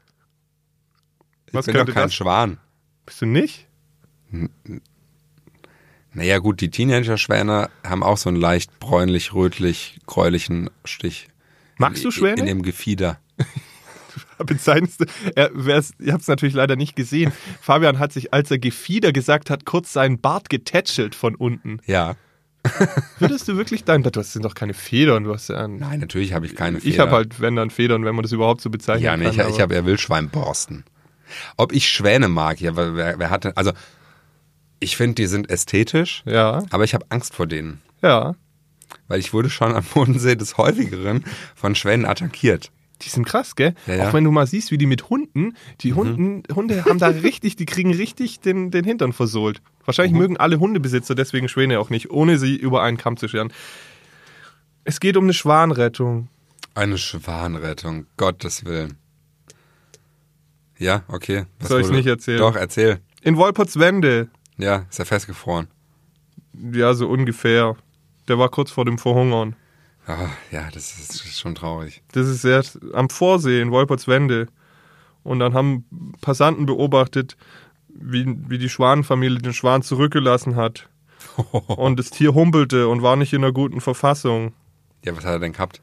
[1.47, 2.15] Ich Was bin doch kein das?
[2.15, 2.57] Schwan.
[3.05, 3.69] Bist du nicht?
[6.13, 11.29] Naja, gut, die Teenager-Schwäne haben auch so einen leicht bräunlich-rötlich-gräulichen Stich.
[11.79, 12.41] Magst du Schwäne?
[12.41, 13.19] In dem Gefieder.
[14.45, 15.05] bezeichnest du,
[15.35, 15.51] er,
[15.99, 17.33] ihr habt es natürlich leider nicht gesehen.
[17.61, 21.81] Fabian hat sich, als er Gefieder gesagt hat, kurz seinen Bart getätschelt von unten.
[21.87, 22.17] Ja.
[23.19, 26.01] Würdest du wirklich dein du hast ja noch keine Federn, du hast ja einen, Nein,
[26.01, 26.93] natürlich habe ich keine Feder.
[26.93, 29.21] Ich habe halt, wenn dann Federn, wenn man das überhaupt so bezeichnen Ja, kann.
[29.21, 30.85] nee, ich, ich aber- habe eher Wildschweinborsten.
[31.57, 33.73] Ob ich Schwäne mag, ja, wer, wer hatte, also
[34.81, 37.81] ich finde, die sind ästhetisch, Ja, aber ich habe Angst vor denen.
[38.03, 38.35] ja.
[39.07, 41.25] Weil ich wurde schon am Bodensee des Häufigeren
[41.55, 42.71] von Schwänen attackiert.
[43.03, 43.75] Die sind krass, gell?
[43.87, 44.09] Ja, ja.
[44.09, 47.55] Auch wenn du mal siehst, wie die mit Hunden, die Hunden, Hunde haben da richtig,
[47.57, 49.63] die kriegen richtig den, den Hintern versohlt.
[49.85, 53.53] Wahrscheinlich mögen alle Hundebesitzer deswegen Schwäne auch nicht, ohne sie über einen Kamm zu scheren.
[54.85, 56.29] Es geht um eine Schwanrettung.
[56.75, 58.97] Eine Schwanrettung, Gottes Willen.
[60.79, 61.45] Ja, okay.
[61.59, 62.39] Was Soll wurde- nicht erzählen?
[62.39, 63.01] Doch, erzähl.
[63.23, 64.29] In Wolpertswende,
[64.61, 65.69] Ja, ist ja festgefroren.
[66.73, 67.77] ja, so ungefähr.
[68.29, 69.57] Der war kurz vor dem Verhungern.
[70.07, 72.03] Ah, ja, das ist schon traurig.
[72.13, 74.49] Das ist sehr am Vorsee in Wolpertswende.
[75.23, 75.85] Und dann haben
[76.21, 77.37] Passanten beobachtet,
[77.89, 80.89] wie, wie die Schwanenfamilie den Schwan zurückgelassen hat.
[81.69, 84.55] Und das Tier humpelte und war nicht in einer guten Verfassung.
[85.05, 85.81] Ja, was hat er denn gehabt?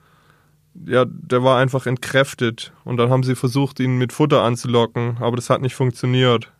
[0.86, 2.73] Ja, der war einfach entkräftet.
[2.84, 6.51] Und dann haben sie versucht, ihn mit Futter anzulocken, aber das hat nicht funktioniert.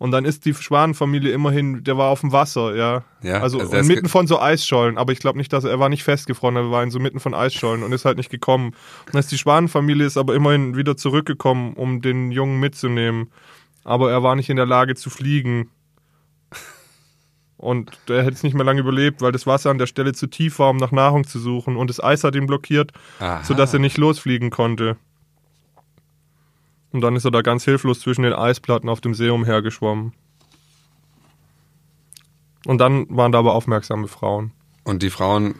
[0.00, 3.04] Und dann ist die Schwanenfamilie immerhin, der war auf dem Wasser, ja.
[3.22, 5.90] Ja, also, also ge- von so Eisschollen, aber ich glaube nicht, dass er, er war
[5.90, 8.68] nicht festgefroren, er war in so mitten von Eisschollen und ist halt nicht gekommen.
[9.04, 13.30] Und dann ist die Schwanenfamilie ist aber immerhin wieder zurückgekommen, um den Jungen mitzunehmen.
[13.84, 15.68] Aber er war nicht in der Lage zu fliegen.
[17.58, 20.28] Und er hätte es nicht mehr lange überlebt, weil das Wasser an der Stelle zu
[20.28, 21.76] tief war, um nach Nahrung zu suchen.
[21.76, 23.44] Und das Eis hat ihn blockiert, Aha.
[23.44, 24.96] sodass er nicht losfliegen konnte.
[26.92, 30.12] Und dann ist er da ganz hilflos zwischen den Eisplatten auf dem See umhergeschwommen.
[32.66, 34.52] Und dann waren da aber aufmerksame Frauen.
[34.84, 35.54] Und die Frauen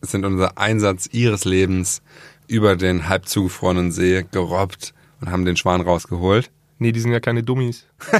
[0.00, 2.02] sind unser Einsatz ihres Lebens
[2.48, 6.50] über den halb zugefrorenen See gerobbt und haben den Schwan rausgeholt.
[6.78, 7.86] Nee, die sind ja keine Dummies.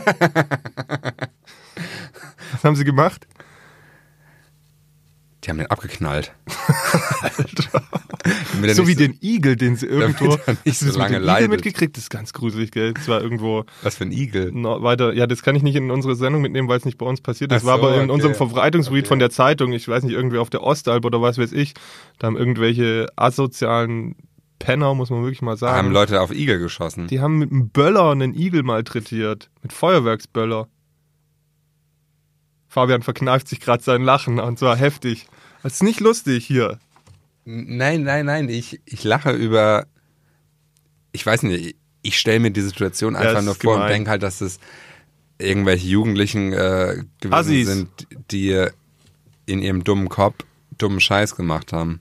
[2.53, 3.27] Was haben sie gemacht?
[5.45, 6.33] Die haben den abgeknallt.
[8.53, 10.37] Damit er So wie den Igel, den sie irgendwo.
[10.65, 11.51] nicht so lange mit dem Igel leidet.
[11.51, 11.97] mitgekriegt?
[11.97, 12.93] Das ist ganz gruselig, gell?
[12.95, 14.53] Das war irgendwo Was für ein Igel.
[14.55, 15.15] weiter.
[15.15, 17.53] Ja, das kann ich nicht in unsere Sendung mitnehmen, weil es nicht bei uns passiert
[17.53, 17.63] ist.
[17.63, 18.11] Ach war so, aber in okay.
[18.13, 19.09] unserem Verbreitungsgebiet Okay.
[19.09, 19.73] von der Zeitung.
[19.73, 21.75] Ich weiß nicht, irgendwie auf der Ostalb oder was weiß ich.
[22.19, 24.17] Da haben irgendwelche asozialen
[24.59, 25.77] Penner, muss man wirklich mal sagen.
[25.79, 27.07] Haben Leute auf Igel geschossen.
[27.07, 29.49] Die haben mit einem Böller einen Igel malträtiert.
[29.63, 30.69] Mit Feuerwerksböller.
[32.71, 35.27] Fabian verkneift sich gerade sein Lachen und zwar heftig.
[35.65, 36.79] Das ist nicht lustig hier.
[37.45, 38.49] Nein, nein, nein.
[38.49, 39.87] Ich, ich lache über.
[41.11, 43.93] Ich weiß nicht, ich stelle mir die Situation Ja, einfach es nur vor und gemein.
[43.93, 44.61] denke halt, dass es
[45.39, 47.67] irgendwelche Jugendlichen äh, gewesen Assis.
[47.67, 47.89] sind,
[48.31, 48.67] die
[49.47, 50.37] in ihrem dummen Kopf
[50.79, 52.01] dummen Scheiß gemacht haben.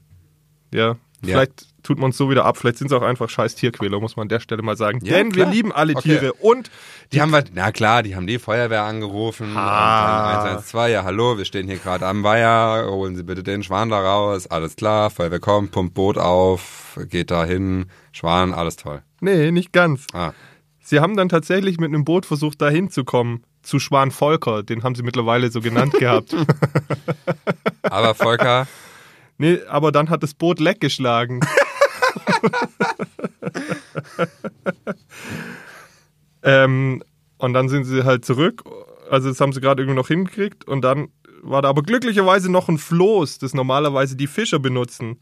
[0.71, 2.55] Ja, vielleicht tut man es so wieder ab.
[2.55, 4.99] Vielleicht sind es auch einfach scheiß Tierquäler, muss man an der Stelle mal sagen.
[5.03, 5.53] Ja, Denn wir klar.
[5.53, 6.19] lieben alle Okay.
[6.19, 6.69] Tiere und
[7.11, 10.27] Die haben wir, na klar, die haben die Feuerwehr angerufen Ah.
[10.29, 13.63] und dann 112, ja hallo, wir stehen hier gerade am Weiher, holen Sie bitte den
[13.63, 18.75] Schwan da raus, alles klar, Feuerwehr kommt, pumpt Boot auf, geht da hin, Schwan, alles
[18.75, 19.01] toll.
[19.21, 20.05] nee, nicht ganz.
[20.13, 20.33] Ah,
[20.79, 23.43] Sie haben dann tatsächlich mit einem Boot versucht, da hinzukommen.
[23.63, 26.35] Zu Schwan Volker, den haben sie mittlerweile so genannt gehabt.
[27.81, 28.67] aber Volker,
[29.41, 31.39] Nee, aber dann hat das Boot leck geschlagen.
[36.43, 37.03] ähm,
[37.37, 38.63] und dann sind sie halt zurück.
[39.09, 40.67] Also das haben sie gerade irgendwie noch hingekriegt.
[40.67, 41.09] Und dann
[41.41, 45.19] war da aber glücklicherweise noch ein Floß, das normalerweise die Fischer benutzen.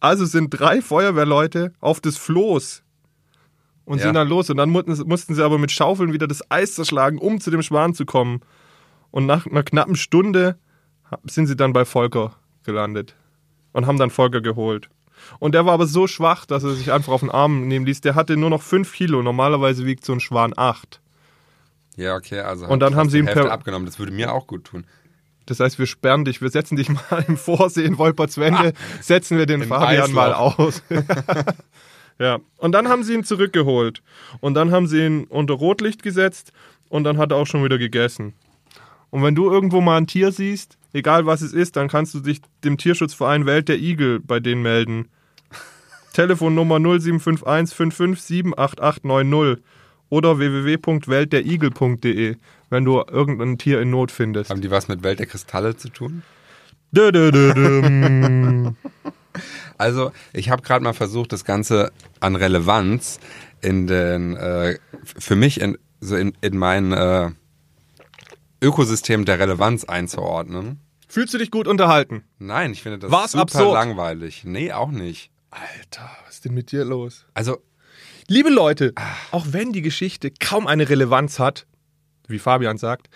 [0.00, 2.84] Also sind drei Feuerwehrleute auf das Floß
[3.84, 4.04] und Ja.
[4.04, 4.48] sind dann los.
[4.50, 7.62] Und dann mussten, mussten sie aber mit Schaufeln wieder das Eis zerschlagen, um zu dem
[7.62, 8.40] Schwan zu kommen.
[9.10, 10.58] Und nach einer knappen Stunde
[11.24, 13.16] sind sie dann bei Volker gelandet
[13.72, 14.88] und haben dann Volker geholt.
[15.38, 18.00] Und der war aber so schwach, dass er sich einfach auf den Arm nehmen ließ.
[18.00, 19.22] Der hatte nur noch 5 Kilo.
[19.22, 21.00] Normalerweise wiegt so ein Schwan 8.
[21.96, 24.64] ja okay, also Und dann haben sie Hälfte per- abgenommen, das würde mir auch gut
[24.64, 24.84] tun.
[25.46, 29.62] Das heißt, wir sperren dich, wir setzen dich mal im Vorsehen Wolpertswende, setzen wir den
[29.64, 30.58] Fabian mal Eislauf.
[30.58, 30.82] aus.
[32.18, 34.02] ja, und dann haben sie ihn zurückgeholt.
[34.40, 36.52] Und dann haben sie ihn unter Rotlicht gesetzt
[36.88, 38.34] und dann hat er auch schon wieder gegessen.
[39.10, 42.20] Und wenn du irgendwo mal ein Tier siehst, egal was es ist, dann kannst du
[42.20, 45.08] dich dem Tierschutzverein Welt der Igel bei denen melden.
[46.12, 49.64] Telefonnummer 0751 55 78890
[50.10, 52.36] oder www.weltderigel.de,
[52.70, 54.50] wenn du irgendein Tier in Not findest.
[54.50, 56.22] Haben die was mit Welt der Kristalle zu tun?
[56.92, 58.76] Dö, dö, dö, düm.
[59.76, 63.20] Also, ich habe gerade mal versucht, das Ganze an Relevanz
[63.60, 67.30] in den, äh, für mich in, so in, in mein äh,
[68.62, 70.80] Ökosystem der Relevanz einzuordnen.
[71.08, 72.24] Fühlst du dich gut unterhalten?
[72.38, 73.72] Nein, ich finde das War's super absurd?
[73.74, 74.44] langweilig.
[74.44, 75.30] Nee, auch nicht.
[75.50, 77.24] Alter, was ist denn mit dir los?
[77.34, 77.58] Also,
[78.30, 78.92] Liebe Leute,
[79.30, 81.66] auch wenn die Geschichte kaum eine Relevanz hat,
[82.26, 83.08] wie Fabian sagt,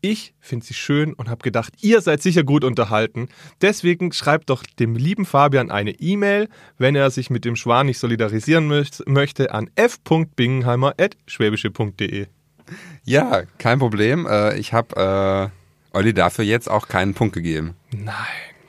[0.00, 3.28] ich finde sie schön und habe gedacht, ihr seid sicher gut unterhalten.
[3.60, 6.48] Deswegen schreibt doch dem lieben Fabian eine E-Mail,
[6.78, 12.26] wenn er sich mit dem Schwan nicht solidarisieren möcht- möchte, an f.bingenheimer.schwäbische.de.
[13.04, 14.26] ja, kein Problem.
[14.26, 15.50] Äh, ich habe
[15.92, 17.74] äh, Olli dafür jetzt auch keinen Punkt gegeben.
[17.92, 18.14] Nein,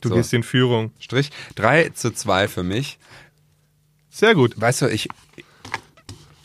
[0.02, 0.16] du So.
[0.16, 0.92] gehst in Führung.
[1.00, 2.98] Strich 3 zu 2 für mich.
[4.10, 4.60] Sehr gut.
[4.60, 5.08] Weißt du, ich.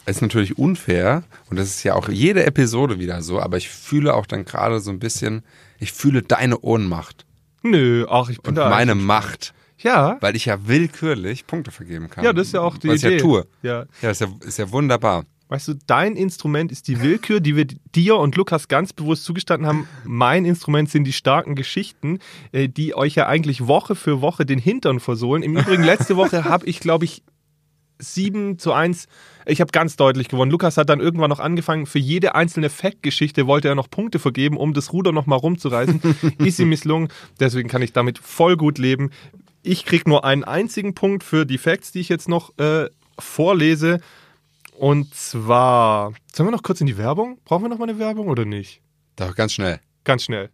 [0.08, 3.68] Es ist natürlich unfair und das ist ja auch jede Episode wieder so, aber ich
[3.68, 5.42] fühle auch dann gerade so ein bisschen,
[5.80, 7.26] ich fühle deine Ohnmacht
[7.62, 8.70] Nö, ach, ich bin und da.
[8.70, 12.22] meine Macht, Ja, weil ich ja willkürlich Punkte vergeben kann.
[12.24, 13.16] ja, das ist ja auch die was Idee.
[13.16, 13.46] ich ja tue.
[13.62, 13.86] Ja.
[14.00, 15.24] Ja, ist ja, ist ja wunderbar.
[15.48, 19.68] Weißt du, dein Instrument ist die Willkür, die wir dir und Lukas ganz bewusst zugestanden
[19.68, 19.88] haben.
[20.04, 22.18] Mein Instrument sind die starken Geschichten,
[22.50, 25.44] äh, die euch ja eigentlich Woche für Woche den Hintern versohlen.
[25.44, 27.22] Im Übrigen, letzte Woche habe ich, glaube ich,
[27.98, 29.06] 7 zu 1.
[29.46, 30.50] Ich habe ganz deutlich gewonnen.
[30.50, 34.56] Lukas hat dann irgendwann noch angefangen, für jede einzelne Fact-Geschichte wollte er noch Punkte vergeben,
[34.56, 36.00] um das Ruder noch mal rumzureißen.
[36.38, 37.08] Ist ihm misslungen.
[37.40, 39.10] Deswegen kann ich damit voll gut leben.
[39.62, 42.88] Ich krieg nur einen einzigen Punkt für die Facts, die ich jetzt noch äh,
[43.18, 44.00] vorlese.
[44.78, 47.38] Und zwar, sollen wir noch kurz in die Werbung?
[47.44, 48.82] Brauchen wir noch mal eine Werbung oder nicht?
[49.16, 49.80] Doch, ganz schnell.
[50.04, 50.50] Ganz schnell.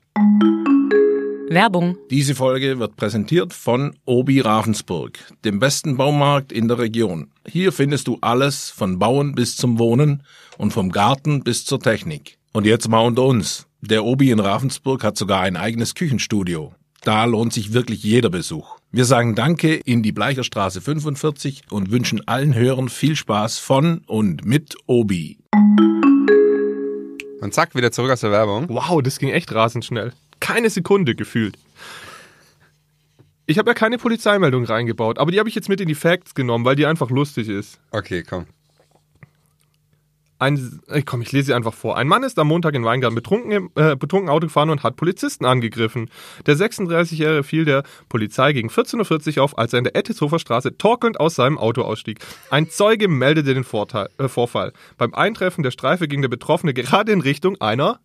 [1.49, 1.99] Werbung.
[2.11, 7.31] Diese Folge wird präsentiert von Obi Ravensburg, dem besten Baumarkt in der Region.
[7.47, 10.23] Hier findest du alles von Bauen bis zum Wohnen
[10.57, 12.39] und vom Garten bis zur Technik.
[12.53, 13.67] Und jetzt mal unter uns.
[13.81, 16.73] Der Obi in Ravensburg hat sogar ein eigenes Küchenstudio.
[17.03, 18.77] Da lohnt sich wirklich jeder Besuch.
[18.95, 24.45] Wir sagen Danke in die Bleicherstraße 45 und wünschen allen Hörern viel Spaß von und
[24.45, 25.39] mit Obi.
[27.41, 28.69] Und zack, wieder zurück aus der Werbung.
[28.69, 30.13] Wow, das ging echt rasend schnell.
[30.41, 31.57] Keine Sekunde gefühlt.
[33.47, 36.35] Ich habe ja keine Polizeimeldung reingebaut, aber die habe ich jetzt mit in die Facts
[36.35, 37.81] genommen, weil die einfach lustig ist.
[37.93, 38.45] Okay, komm.
[40.43, 41.97] Ein, äh, komm, ich lese sie einfach vor.
[41.97, 45.45] Ein Mann ist am Montag in Weingarten betrunken, äh, betrunken Auto gefahren und hat Polizisten
[45.45, 46.11] angegriffen.
[46.47, 50.77] Der 36-Jährige fiel der Polizei gegen 14.40 Uhr auf, als er in der Ettishofer Straße
[50.77, 52.19] torkelnd aus seinem Auto ausstieg.
[52.51, 54.73] Ein Zeuge meldete den Vorteil, äh, Vorfall.
[54.99, 58.01] Beim Eintreffen der Streife ging der Betroffene gerade in Richtung einer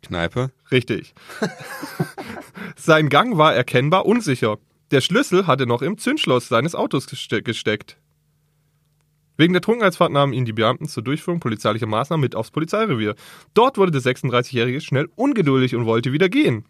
[0.00, 0.50] Kneipe.
[0.70, 1.12] Richtig.
[2.76, 4.56] Sein Gang war erkennbar unsicher.
[4.92, 7.98] Der Schlüssel hatte noch im Zündschloss seines Autos geste gesteckt.
[9.38, 13.14] Wegen der Trunkenheitsfahrt nahmen ihn die Beamten zur Durchführung polizeilicher Maßnahmen mit aufs Polizeirevier.
[13.54, 16.64] Dort wurde der 36-Jährige schnell ungeduldig und wollte wieder gehen.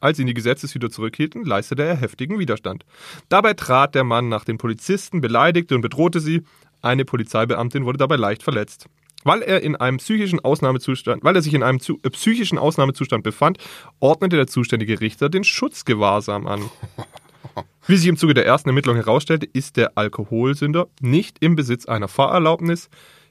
[0.00, 2.84] Als ihn die Gesetzeshüter zurückhielten, leistete er heftigen Widerstand.
[3.28, 6.42] Dabei trat der Mann nach den Polizisten, beleidigte und bedrohte sie.
[6.80, 8.86] Eine Polizeibeamtin wurde dabei leicht verletzt.
[9.22, 13.22] Weil er in einem psychischen Ausnahmezustand, weil er sich in einem zu, äh, psychischen Ausnahmezustand
[13.22, 13.58] befand,
[14.00, 16.62] ordnete der zuständige Richter den Schutzgewahrsam an.
[17.86, 22.08] Wie sich im Zuge der ersten Ermittlung herausstellte, ist der Alkoholsünder nicht im Besitz einer
[22.08, 22.88] Fahrerlaubnis.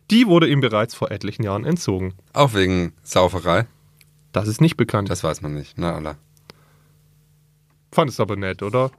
[0.10, 2.16] Die wurde ihm bereits vor etlichen Jahren entzogen.
[2.34, 3.66] Auch wegen Sauferei.
[4.34, 5.10] Das ist nicht bekannt.
[5.10, 5.78] Das weiß man nicht.
[5.78, 6.18] Na, Allah.
[7.94, 8.92] Fand es aber nett, oder?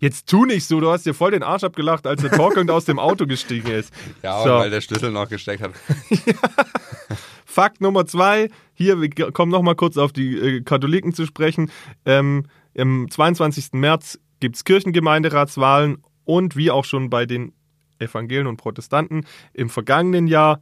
[0.00, 2.86] Jetzt tu nicht so, du hast dir voll den Arsch abgelacht, als er torkelnd aus
[2.86, 3.92] dem Auto gestiegen ist.
[4.22, 4.50] Ja, So.
[4.50, 5.72] weil der Schlüssel noch gesteckt hat.
[7.44, 11.70] Fakt Nummer zwei, hier, wir kommen nochmal kurz auf die äh, Katholiken zu sprechen.
[12.06, 12.46] Ähm,
[12.78, 13.72] Am 22.
[13.72, 17.52] März gibt es Kirchengemeinderatswahlen und wie auch schon bei den
[17.98, 20.60] Evangelien und Protestanten im vergangenen Jahr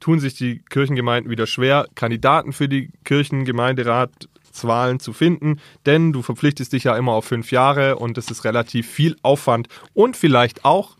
[0.00, 6.72] tun sich die Kirchengemeinden wieder schwer, Kandidaten für die Kirchengemeinderatswahlen zu finden, denn du verpflichtest
[6.72, 10.96] dich ja immer auf fünf Jahre und es ist relativ viel Aufwand und vielleicht auch,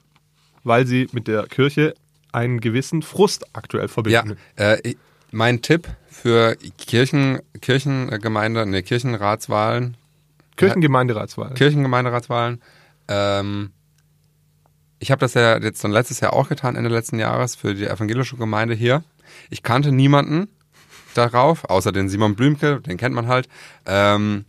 [0.63, 1.95] weil sie mit der Kirche
[2.33, 4.37] einen gewissen Frust aktuell Ja, verbinden.
[4.57, 4.97] äh, ich-
[5.31, 9.97] mein Tipp für Kirchen, Kirchengemeinde, ne, Kirchenratswahlen,
[10.57, 11.55] Kirchengemeinderatswahl.
[11.55, 12.63] Kirchengemeinderatswahlen.
[13.09, 13.73] Ähm,
[14.99, 17.87] ich habe das ja jetzt dann letztes Jahr auch getan, Ende letzten Jahres, für die
[17.87, 19.05] evangelische Gemeinde hier.
[19.51, 20.49] Ich kannte niemanden
[21.15, 23.49] darauf, außer den Simon Blümke, den kennt man halt.
[23.87, 24.45] Ähm,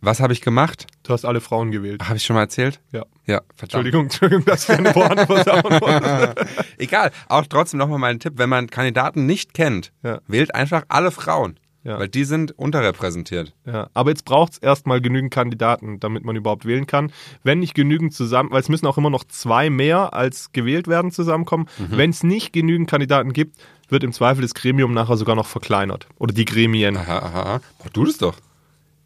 [0.00, 0.86] was habe ich gemacht?
[1.02, 2.02] Du hast alle Frauen gewählt.
[2.06, 2.80] Habe ich schon mal erzählt?
[2.92, 3.04] Ja.
[3.26, 3.62] Ja, verdammt.
[3.86, 6.46] Entschuldigung, Entschuldigung, dass ich eine wollte.
[6.78, 10.20] Egal, auch trotzdem nochmal mein Tipp, wenn man Kandidaten nicht kennt, Ja.
[10.28, 11.58] wählt einfach alle Frauen.
[11.88, 11.98] Ja.
[11.98, 13.54] Weil die sind unterrepräsentiert.
[13.64, 17.10] Ja, aber jetzt braucht es erstmal genügend Kandidaten, damit man überhaupt wählen kann.
[17.42, 21.10] Wenn nicht genügend zusammen, weil es müssen auch immer noch zwei mehr als gewählt werden
[21.10, 21.66] zusammenkommen.
[21.78, 23.56] Wenn es nicht genügend Kandidaten gibt,
[23.88, 26.06] wird im Zweifel das Gremium nachher sogar noch verkleinert.
[26.18, 26.96] Oder die Gremien.
[26.98, 27.60] Aha, aha.
[27.82, 28.36] Mach du das doch.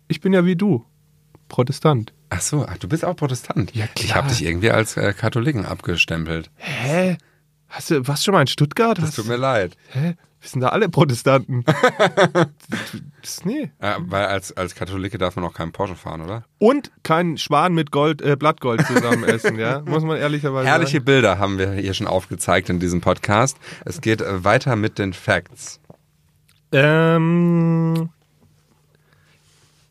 [0.08, 0.84] Ich bin ja wie du.
[1.48, 2.12] Protestant.
[2.30, 3.74] Ach so, ach, du bist auch Protestant.
[3.76, 4.16] Ja, Ich klar.
[4.18, 6.50] habe dich irgendwie als äh, Katholiken abgestempelt.
[6.56, 7.18] Hä?
[7.68, 8.98] Hast du, warst du schon mal in Stuttgart?
[8.98, 9.76] Das tut mir leid.
[9.92, 10.14] hä?
[10.42, 11.64] Wir sind da alle Protestanten.
[13.22, 13.70] das, nee.
[13.78, 16.42] Äh, weil als, als Katholike darf man auch keinen Porsche fahren, oder?
[16.58, 19.82] Und kein Schwan mit Gold, äh, Blattgold zusammen essen, ja?
[19.86, 21.04] Muss man ehrlicherweise Herrliche sagen.
[21.04, 23.56] Bilder haben wir hier schon aufgezeigt in diesem Podcast.
[23.84, 25.78] Es geht äh, weiter mit den Facts.
[26.72, 28.08] Ähm,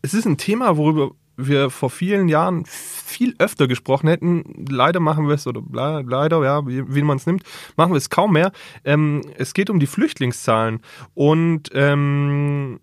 [0.01, 1.11] es ist ein Thema, worüber
[1.47, 4.65] wir vor vielen Jahren viel öfter gesprochen hätten.
[4.69, 7.43] Leider machen wir es, oder le leider, ja, wie, wie man es nimmt,
[7.75, 8.51] machen wir es kaum mehr.
[8.83, 10.81] Ähm, es geht um die Flüchtlingszahlen.
[11.13, 12.79] Und ähm,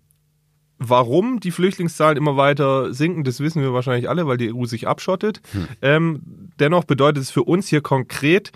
[0.81, 4.87] Warum die Flüchtlingszahlen immer weiter sinken, das wissen wir wahrscheinlich alle, weil die EU sich
[4.87, 5.41] abschottet.
[5.81, 6.21] Ähm,
[6.57, 8.53] dennoch bedeutet es für uns hier konkret,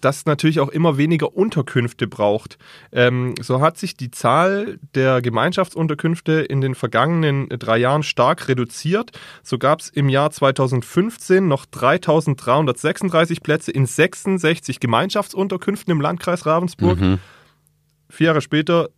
[0.00, 2.58] dass es natürlich auch immer weniger Unterkünfte braucht.
[2.92, 9.12] Ähm, so hat sich die Zahl der Gemeinschaftsunterkünfte in den vergangenen drei Jahren stark reduziert.
[9.42, 16.98] So gab es im Jahr 2015 noch 3.336 Plätze in 66 Gemeinschaftsunterkünften im Landkreis Ravensburg.
[18.08, 18.88] Vier Jahre später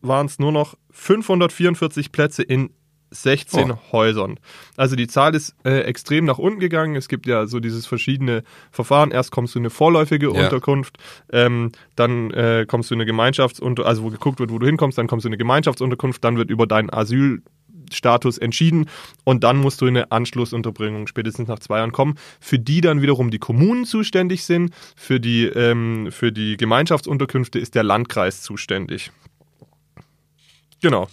[0.00, 2.70] waren es nur noch 544 Plätze in
[3.12, 3.78] 16 Oh.
[3.92, 4.38] Häusern.
[4.76, 6.96] Also die Zahl ist äh, extrem nach unten gegangen.
[6.96, 9.10] Es gibt ja so dieses verschiedene Verfahren.
[9.10, 10.44] Erst kommst du in eine vorläufige Ja.
[10.44, 10.96] Unterkunft,
[11.32, 14.96] ähm, dann äh, kommst du in eine Gemeinschaftsunterkunft, also wo geguckt wird, wo du hinkommst,
[14.98, 18.88] dann kommst du in eine Gemeinschaftsunterkunft, dann wird über deinen Asylstatus entschieden
[19.24, 23.02] und dann musst du in eine Anschlussunterbringung spätestens nach zwei Jahren kommen, für die dann
[23.02, 24.72] wiederum die Kommunen zuständig sind.
[24.96, 29.10] Für die, ähm, für die Gemeinschaftsunterkünfte ist der Landkreis zuständig.
[30.80, 31.08] Genau.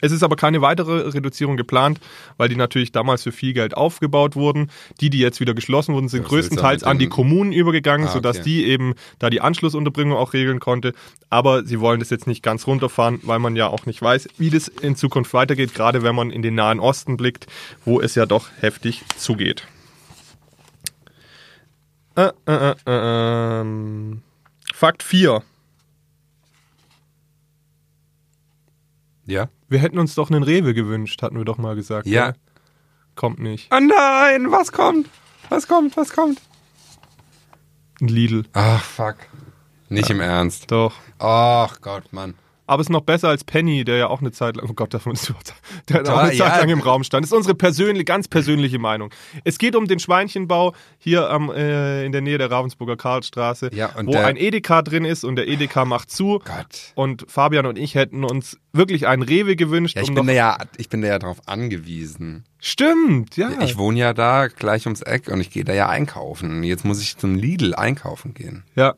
[0.00, 2.00] Es ist aber keine weitere Reduzierung geplant,
[2.36, 4.70] weil die natürlich damals für viel Geld aufgebaut wurden.
[5.00, 8.38] Die, die jetzt wieder geschlossen wurden, sind du größtenteils an die Kommunen übergegangen, Ah, sodass
[8.38, 8.44] okay.
[8.44, 10.94] die eben da die Anschlussunterbringung auch regeln konnte.
[11.30, 14.50] Aber sie wollen das jetzt nicht ganz runterfahren, weil man ja auch nicht weiß, wie
[14.50, 17.46] das in Zukunft weitergeht, gerade wenn man in den Nahen Osten blickt,
[17.84, 19.66] wo es ja doch heftig zugeht.
[22.16, 24.22] Äh, äh, äh, ähm.
[24.74, 25.42] Fakt 4.
[29.28, 29.50] Ja?
[29.68, 32.06] Wir hätten uns doch einen Rewe gewünscht, hatten wir doch mal gesagt.
[32.06, 32.30] Ja.
[32.30, 32.40] gell?
[33.14, 33.68] Kommt nicht.
[33.70, 35.08] Oh nein, was kommt?
[35.50, 35.96] Was kommt?
[35.98, 36.40] Was kommt?
[38.00, 38.44] Ein Lidl.
[38.54, 39.16] Ach, fuck.
[39.90, 40.70] Nicht im Ernst.
[40.70, 40.94] Doch.
[41.18, 42.34] Ach Gott, Mann.
[42.68, 44.92] Aber es ist noch besser als Penny, der ja auch eine Zeit lang, oh Gott,
[44.94, 45.54] davon ist überhaupt,
[45.88, 46.58] der auch Ja, eine Zeit ja.
[46.60, 47.24] lang im Raum stand.
[47.24, 49.10] Das ist unsere persönliche, ganz persönliche Meinung.
[49.44, 53.90] Es geht um den Schweinchenbau hier am, äh, in der Nähe der Ravensburger Karlstraße, Ja,
[54.04, 56.40] wo ein Edeka drin ist und der Edeka macht zu.
[56.44, 56.92] Gott.
[56.94, 59.96] Und Fabian und ich hätten uns wirklich einen Rewe gewünscht.
[59.96, 62.44] Ja, ich um bin da ja, ich bin da ja drauf angewiesen.
[62.60, 63.50] Stimmt, ja.
[63.62, 66.62] Ich wohne ja da gleich ums Eck und ich gehe da ja einkaufen.
[66.62, 68.64] Jetzt muss ich zum Lidl einkaufen gehen.
[68.76, 68.94] ja.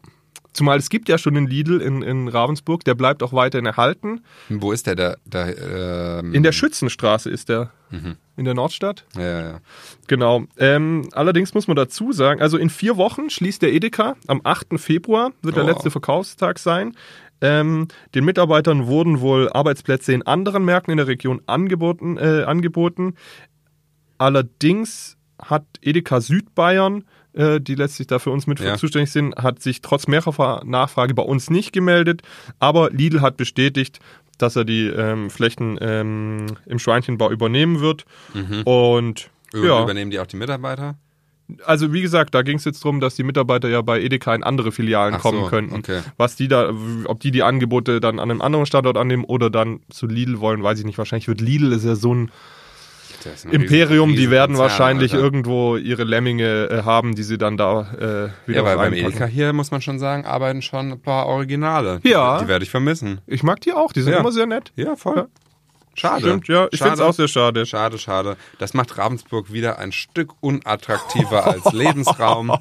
[0.53, 4.23] Zumal es gibt ja schon einen Lidl in, in Ravensburg, der bleibt auch weiterhin erhalten.
[4.49, 4.97] Wo ist der?
[4.97, 7.71] Der, der ähm, In der Schützenstraße ist der.
[7.91, 8.17] Mhm.
[8.37, 9.05] In der Nordstadt.
[9.17, 9.61] ja, ja, ja.
[10.07, 10.45] Genau.
[10.57, 14.17] Ähm, allerdings muss man dazu sagen, also in vier Wochen schließt der Edeka.
[14.27, 14.79] Am 8.
[14.81, 15.67] Februar wird der Oh.
[15.69, 16.97] letzte Verkaufstag sein.
[17.43, 22.17] Ähm, den Mitarbeitern wurden wohl Arbeitsplätze in anderen Märkten in der Region angeboten.
[22.19, 23.15] Äh, angeboten.
[24.19, 27.05] Allerdings hat Edeka Südbayern,
[27.35, 28.77] äh, die letztlich da für uns mit Ja.
[28.77, 32.23] zuständig sind, hat sich trotz mehrerer Nachfrage bei uns nicht gemeldet.
[32.59, 33.99] Aber Lidl hat bestätigt,
[34.39, 38.05] dass er die ähm, Flächen ähm, im Schweinchenbau übernehmen wird.
[38.65, 39.83] Und Über, ja.
[39.83, 40.97] Übernehmen die auch die Mitarbeiter?
[41.65, 44.45] Also wie gesagt, da ging es jetzt darum, dass die Mitarbeiter ja bei Edeka in
[44.45, 45.75] andere Filialen Ach so, kommen könnten.
[45.75, 46.01] okay.
[46.17, 46.73] Was die da,
[47.07, 50.63] ob die die Angebote dann an einem anderen Standort annehmen oder dann zu Lidl wollen,
[50.63, 50.97] weiß ich nicht.
[50.99, 52.31] Wahrscheinlich wird Lidl ist ja so ein
[53.51, 55.25] Imperium, die werden wahrscheinlich Alter.
[55.25, 58.93] irgendwo ihre Lemminge äh, haben, die sie dann da äh, wieder Ja, weil beim.
[58.95, 62.01] Edeka hier, muss man schon sagen, arbeiten schon ein paar Originale.
[62.05, 62.39] Ja.
[62.39, 63.21] Die, die werde ich vermissen.
[63.27, 64.21] Ich mag die auch, die sind Ja.
[64.21, 64.73] immer sehr nett.
[64.77, 65.17] Ja, voll.
[65.17, 65.27] Ja.
[65.95, 66.21] Schade.
[66.23, 66.69] Stimmt, ja.
[66.71, 67.67] Ich finde es auch sehr schade.
[67.67, 68.37] Schade, schade.
[68.59, 72.57] Das macht Ravensburg wieder ein Stück unattraktiver als Lebensraum.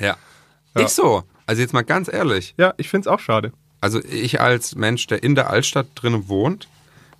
[0.00, 0.16] Ja.
[0.76, 1.22] Ich so.
[1.46, 2.54] Also jetzt mal ganz ehrlich.
[2.58, 3.52] Ja, ich finde es auch schade.
[3.80, 6.68] Also ich als Mensch, der in der Altstadt drinnen wohnt,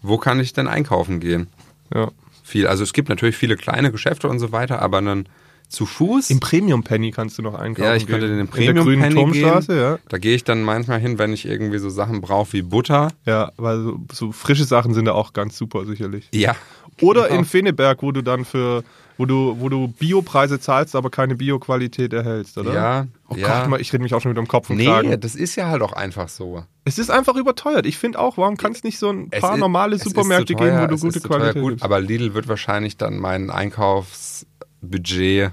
[0.03, 1.47] wo kann ich denn einkaufen gehen?
[1.95, 2.11] Ja.
[2.47, 2.67] Viel.
[2.69, 5.29] Also es gibt natürlich viele kleine Geschäfte und so weiter, aber dann
[5.69, 6.31] zu Fuß.
[6.31, 7.89] Im Premium Penny kannst du noch einkaufen.
[7.89, 9.83] ja, ich könnte in den in Premium der grünen Penny Turmstraße, gehen.
[9.83, 9.99] ja.
[10.09, 13.09] Da gehe ich dann manchmal hin, wenn ich irgendwie so Sachen brauche wie Butter.
[13.25, 16.29] Ja, weil so, so frische Sachen sind da auch ganz super sicherlich.
[16.33, 16.55] Ja.
[17.01, 17.41] Oder Genau.
[17.41, 18.85] in Feneberg, wo du dann für,
[19.19, 22.73] wo du, wo du Biopreise zahlst, aber keine Bioqualität erhältst, oder?
[22.75, 23.61] Ja, Oh ja.
[23.63, 25.21] Gott, mal, ich rede mich auch schon wieder um Kopf und Nee, Kragen.
[25.21, 26.65] das ist ja halt auch einfach so.
[26.85, 27.85] Es ist einfach überteuert.
[27.87, 30.83] Ich finde auch, warum kann es nicht so ein paar ist- normale Supermärkte teuer, geben,
[30.83, 31.85] wo du gute zu teuer, Qualität gut, gibst?
[31.85, 35.51] Aber Lidl wird wahrscheinlich dann mein Einkaufsbudget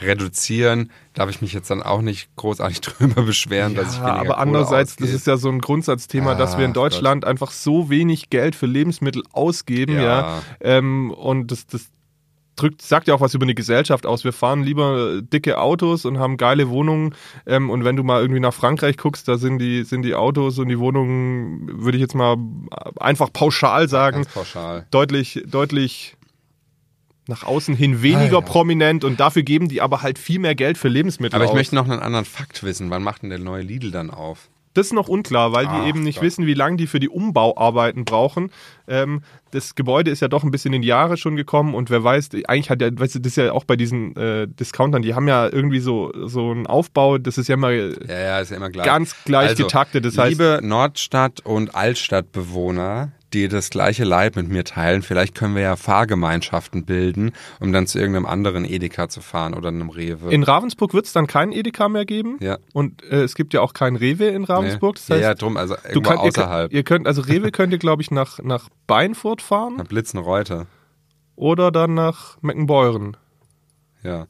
[0.00, 0.90] reduzieren.
[1.14, 4.38] Darf ich mich jetzt dann auch nicht großartig drüber beschweren, dass ich Ja, weniger aber
[4.38, 8.54] andererseits, das ist ja so ein Grundsatzthema, dass wir in Deutschland einfach so wenig Geld
[8.54, 10.02] für Lebensmittel ausgeben, ja.
[10.02, 10.42] Ja.
[10.60, 11.86] Ähm, und das, das
[12.56, 14.24] drückt, sagt ja auch was über eine Gesellschaft aus.
[14.24, 17.14] Wir fahren lieber dicke Autos und haben geile Wohnungen.
[17.46, 20.58] Ähm, und wenn du mal irgendwie nach Frankreich guckst, da sind die, sind die Autos
[20.58, 22.36] und die Wohnungen, würde ich jetzt mal
[22.98, 24.86] einfach pauschal sagen, Ganz pauschal.
[24.90, 26.16] deutlich, deutlich
[27.28, 28.46] nach außen hin weniger Ah, ja.
[28.46, 31.56] prominent und dafür geben die aber halt viel mehr Geld für Lebensmittel Aber ich aus.
[31.56, 32.88] möchte noch einen anderen Fakt wissen.
[32.90, 34.48] Wann macht denn der neue Lidl dann auf?
[34.76, 36.24] Das ist noch unklar, weil die Ach eben nicht Gott.
[36.24, 38.50] wissen, wie lange die für die Umbauarbeiten brauchen.
[38.88, 39.22] Ähm,
[39.52, 42.30] das Gebäude ist ja doch ein bisschen in die Jahre schon gekommen und wer weiß,
[42.46, 45.28] eigentlich hat ja, weißt du, das ist ja auch bei diesen äh, Discountern, die haben
[45.28, 48.70] ja irgendwie so, so einen Aufbau, das ist ja immer Ja, ja, ist ja immer
[48.70, 48.84] gleich.
[48.86, 50.04] ganz gleich Also, getaktet.
[50.04, 55.54] Das heißt, Liebe Nordstadt- und Altstadtbewohner, die das gleiche Leid mit mir teilen, vielleicht können
[55.54, 60.32] wir ja Fahrgemeinschaften bilden, um dann zu irgendeinem anderen Edeka zu fahren oder einem Rewe.
[60.32, 62.36] in Ravensburg wird es dann keinen Edeka mehr geben.
[62.40, 62.58] ja.
[62.72, 64.96] Und äh, es gibt ja auch keinen Rewe in Ravensburg.
[64.96, 66.72] Das heißt, ja, ja, drum, also du irgendwo ihr, außerhalb.
[66.72, 70.66] ihr könnt, also Rewe könnt ihr, glaube ich, nach, nach Beinfurt fahren Na, Blitzenreute.
[71.34, 73.16] oder dann nach Meckenbeuren.
[74.02, 74.26] Ja.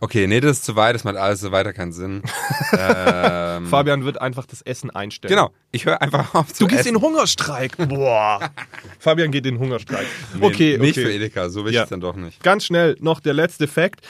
[0.00, 2.22] Okay, nee, das ist zu weit, das macht alles so weiter keinen Sinn.
[2.78, 5.30] ähm, Fabian wird einfach das Essen einstellen.
[5.34, 6.96] genau, ich höre einfach auf zu Du gehst essen.
[6.96, 7.76] in Hungerstreik.
[7.88, 8.40] Boah.
[8.98, 10.06] Fabian geht in Hungerstreik.
[10.40, 11.06] Okay, Nicht okay.
[11.06, 11.84] für Edeka, so will ich Ja.
[11.84, 12.42] es dann doch nicht.
[12.42, 14.00] Ganz schnell noch der letzte Fakt.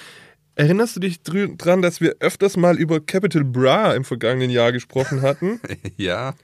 [0.54, 5.22] Erinnerst du dich dran, dass wir öfters mal über Capital Bra im vergangenen Jahr gesprochen
[5.22, 5.60] hatten?
[5.96, 6.34] ja.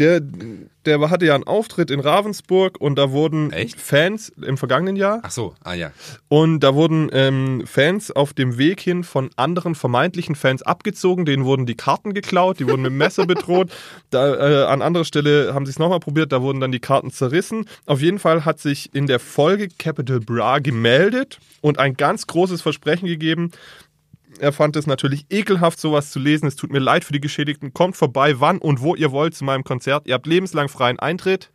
[0.00, 0.20] Der,
[0.86, 3.78] der hatte ja einen Auftritt in Ravensburg und da wurden Echt?
[3.78, 5.92] Fans im vergangenen Jahr Ach so, ah ja.
[6.28, 11.26] und da wurden ähm, Fans auf dem Weg hin von anderen vermeintlichen Fans abgezogen.
[11.26, 13.70] Denen wurden die Karten geklaut, die wurden mit dem Messer bedroht.
[14.08, 17.10] Da, äh, an anderer Stelle haben sie es nochmal probiert, da wurden dann die Karten
[17.10, 17.66] zerrissen.
[17.84, 22.62] Auf jeden Fall hat sich in der Folge Capital Bra gemeldet und ein ganz großes
[22.62, 23.52] Versprechen gegeben.
[24.38, 26.46] Er fand es natürlich ekelhaft, sowas zu lesen.
[26.46, 27.74] Es tut mir leid für die Geschädigten.
[27.74, 30.06] Kommt vorbei, wann und wo ihr wollt zu meinem Konzert.
[30.06, 31.52] Ihr habt lebenslang freien Eintritt.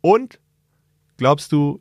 [0.00, 0.38] Und
[1.16, 1.80] glaubst du,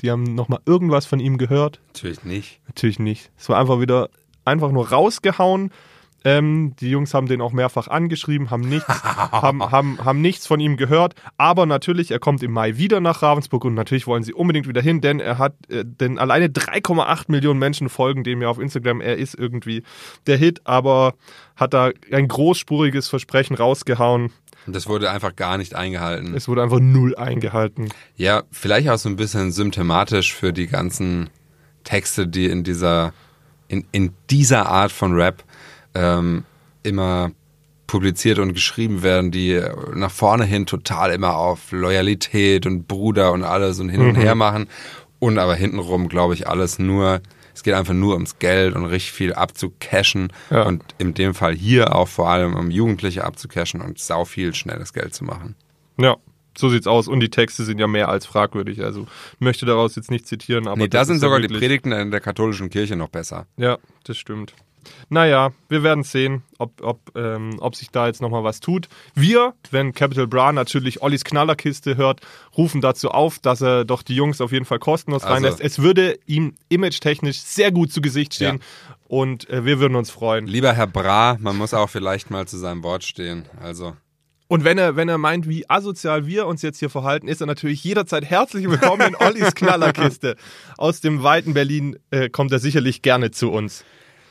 [0.00, 1.80] die haben nochmal irgendwas von ihm gehört?
[1.88, 2.60] Natürlich nicht.
[2.66, 3.32] Natürlich nicht.
[3.38, 4.10] Es war einfach wieder
[4.44, 5.70] einfach nur rausgehauen.
[6.24, 10.58] Ähm, die Jungs haben den auch mehrfach angeschrieben, haben nichts, haben, haben, haben nichts von
[10.58, 11.14] ihm gehört.
[11.36, 14.80] Aber natürlich, er kommt im Mai wieder nach Ravensburg und natürlich wollen sie unbedingt wieder
[14.80, 19.02] hin, denn er hat, äh, denn alleine 3,8 Millionen Menschen folgen dem ja auf Instagram.
[19.02, 19.82] Er ist irgendwie
[20.26, 21.14] der Hit, aber
[21.56, 24.32] hat da ein großspuriges Versprechen rausgehauen.
[24.66, 26.34] Und das wurde einfach gar nicht eingehalten.
[26.34, 27.90] Es wurde einfach null eingehalten.
[28.16, 31.28] Ja, vielleicht auch so ein bisschen symptomatisch für die ganzen
[31.84, 33.12] Texte, die in dieser,
[33.68, 35.44] in, in dieser Art von Rap
[35.94, 36.44] ähm,
[36.82, 37.30] immer
[37.86, 39.60] publiziert und geschrieben werden, die
[39.94, 44.34] nach vorne hin total immer auf Loyalität und Bruder und alles und hin und her
[44.34, 44.68] machen.
[45.18, 47.20] Und aber hintenrum, glaube ich, alles nur,
[47.54, 50.32] es geht einfach nur ums Geld und richtig viel abzucashen.
[50.50, 50.64] Ja.
[50.64, 54.92] Und in dem Fall hier auch vor allem um Jugendliche abzucashen und sau viel schnelles
[54.92, 55.54] Geld zu machen.
[55.96, 56.16] Ja,
[56.58, 57.08] so sieht's aus.
[57.08, 58.82] Und die Texte sind ja mehr als fragwürdig.
[58.82, 59.06] Also
[59.38, 62.70] möchte daraus jetzt nicht zitieren, aber nee, da sind sogar die Predigten in der katholischen
[62.70, 63.46] Kirche noch besser.
[63.56, 64.54] Ja, das stimmt.
[65.08, 68.88] Naja, wir werden sehen, ob, ob, ähm, ob sich da jetzt nochmal was tut.
[69.14, 72.20] Wir, wenn Capital Bra natürlich Ollis Knallerkiste hört,
[72.56, 75.60] rufen dazu auf, dass er doch die Jungs auf jeden Fall kostenlos Also- reinlässt.
[75.60, 78.60] Es würde ihm image-technisch sehr gut zu Gesicht stehen
[79.08, 80.46] und äh, wir würden uns freuen.
[80.46, 83.44] Lieber Herr Bra, man muss auch vielleicht mal zu seinem Wort stehen.
[83.60, 83.96] Also,
[84.48, 87.46] Und wenn er, wenn er meint, wie asozial wir uns jetzt hier verhalten, ist er
[87.46, 90.36] natürlich jederzeit herzlich willkommen in Ollis Knallerkiste.
[90.78, 93.84] Aus dem weiten Berlin äh, kommt er sicherlich gerne zu uns.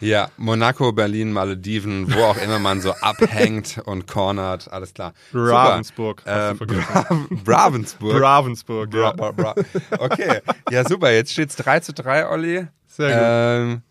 [0.03, 5.13] Ja, Monaco, Berlin, Malediven, wo auch immer man so abhängt und cornert, alles klar.
[5.33, 7.27] Ravensburg, vergessen.
[7.43, 8.21] Bra Ravensburg.
[8.21, 9.11] Ravensburg, Bra, ja.
[9.13, 9.55] bra, bra.
[9.99, 12.67] Okay, ja super, jetzt steht's 3 zu 3, Olli.
[12.87, 13.73] Sehr gut.
[13.73, 13.81] Ähm,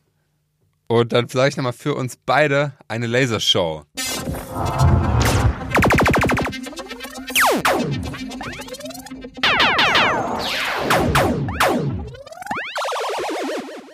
[0.87, 3.85] und dann vielleicht nochmal für uns beide eine Lasershow.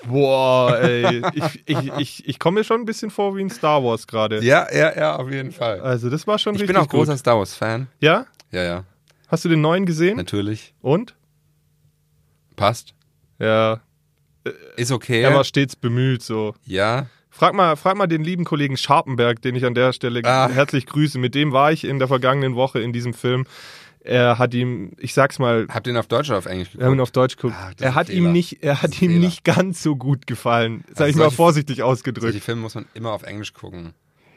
[0.08, 1.22] Boah, ey.
[1.34, 4.42] Ich, ich, ich, ich komme mir schon ein bisschen vor wie in Star Wars gerade.
[4.42, 5.80] Ja, ja, ja, auf jeden Fall.
[5.80, 7.00] Also, das war schon Ich richtig bin auch gut.
[7.00, 7.88] großer Star Wars-Fan.
[8.00, 8.26] Ja?
[8.50, 8.84] Ja, ja,
[9.28, 10.16] Hast du den neuen gesehen?
[10.16, 10.74] natürlich.
[10.80, 11.14] Und?
[12.56, 12.94] Passt.
[13.38, 13.80] Ja.
[14.76, 15.20] Ist okay.
[15.22, 16.54] Er war stets bemüht, so.
[16.64, 20.48] ja, Frag mal, frag mal den lieben Kollegen Scharpenberg, den ich an der Stelle Ah.
[20.48, 21.18] herzlich grüße.
[21.20, 23.46] Mit dem war ich in der vergangenen Woche in diesem Film.
[24.08, 26.84] Er hat ihm, ich sag's mal, habt ihr ihn auf Deutsch oder auf Englisch wir
[26.86, 27.02] haben ihn geguckt?
[27.02, 27.54] auf Deutsch geguckt.
[27.76, 29.18] Ist er hat ihm nicht, er hat ihm Fehler.
[29.20, 30.82] nicht ganz so gut gefallen.
[30.88, 32.22] Sag Also ich mal vorsichtig ausgedrückt.
[32.32, 33.92] Solche Filme muss man immer auf Englisch gucken.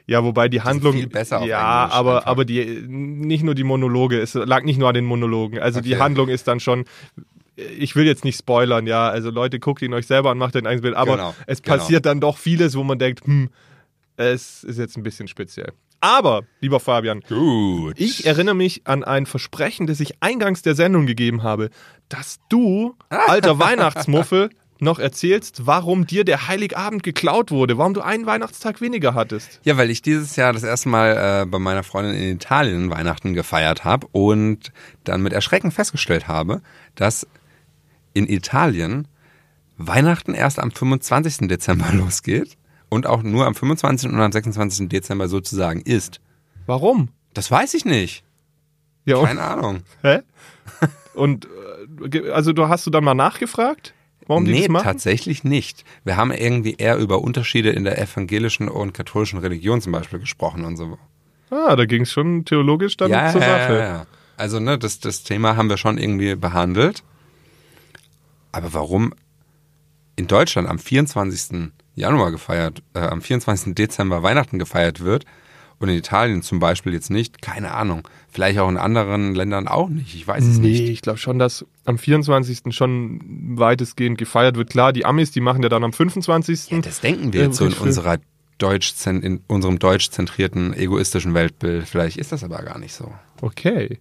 [0.08, 0.94] Ja, wobei die Handlung.
[0.94, 2.28] viel besser auf ja, Englisch aber, einfach.
[2.32, 5.60] aber die, nicht nur die Monologe, es lag nicht nur an den Monologen.
[5.60, 6.02] Also die Okay.
[6.04, 6.84] Handlung ist dann schon.
[7.56, 9.08] Ich will jetzt nicht spoilern, ja.
[9.10, 10.96] Also Leute, guckt ihn euch selber an, macht ein eigenes Bild.
[10.96, 11.78] Aber Genau, es genau.
[11.78, 13.50] passiert dann doch vieles, wo man denkt, hm,
[14.18, 15.72] es ist jetzt ein bisschen speziell.
[16.02, 17.94] Aber, lieber Fabian, Gut.
[17.98, 21.70] ich erinnere mich an ein Versprechen, das ich eingangs der Sendung gegeben habe,
[22.10, 24.50] dass du, alter Weihnachtsmuffel,
[24.80, 29.62] noch erzählst, warum dir der Heiligabend geklaut wurde, warum du einen Weihnachtstag weniger hattest.
[29.64, 33.36] Ja, weil ich dieses Jahr das erste Mal äh, bei meiner Freundin in Italien Weihnachten
[33.36, 34.72] gefeiert habe und
[35.04, 36.62] dann mit Erschrecken festgestellt habe,
[36.96, 37.28] dass
[38.14, 39.08] in Italien
[39.78, 41.48] Weihnachten erst am 25.
[41.48, 42.58] Dezember losgeht
[42.92, 44.12] und auch nur am 25.
[44.12, 44.90] und am 26.
[44.90, 46.20] Dezember sozusagen ist.
[46.66, 47.10] Warum?
[47.34, 48.24] Das weiß ich nicht.
[49.06, 49.84] Ja, und, Keine Ahnung.
[50.02, 50.20] hä?
[51.14, 51.48] Und
[52.14, 53.94] äh, also du hast du dann mal nachgefragt,
[54.28, 54.84] warum die nee, das machen?
[54.84, 55.86] tatsächlich nicht.
[56.04, 60.66] Wir haben irgendwie eher über Unterschiede in der evangelischen und katholischen Religion zum Beispiel gesprochen
[60.66, 60.98] und so.
[61.50, 63.74] Ah, da ging es schon theologisch dann ja, zur ja, Sache.
[63.74, 64.06] Ja, ja.
[64.36, 67.04] Also, ne, das, das Thema haben wir schon irgendwie behandelt.
[68.52, 69.14] Aber warum
[70.18, 71.72] in Deutschland am 24.
[71.96, 73.76] Januar gefeiert, äh, am 24.
[73.76, 75.26] Dezember Weihnachten gefeiert wird
[75.80, 78.08] und in Italien zum Beispiel jetzt nicht, keine Ahnung.
[78.30, 80.90] Vielleicht auch in anderen Ländern auch nicht, ich weiß es Nee, nicht.
[80.90, 82.74] ich glaube schon, dass am 24.
[82.76, 83.20] schon
[83.58, 84.70] weitestgehend gefeiert wird.
[84.70, 86.70] Klar, die Amis, die machen ja dann am 25.
[86.72, 87.88] Ja, das denken wir Äh, jetzt so in richtig.
[87.88, 88.18] unserer
[88.58, 91.88] deutsch in unserem deutsch-zentrierten, egoistischen Weltbild.
[91.88, 93.12] Vielleicht ist das aber gar nicht so.
[93.42, 94.00] Okay.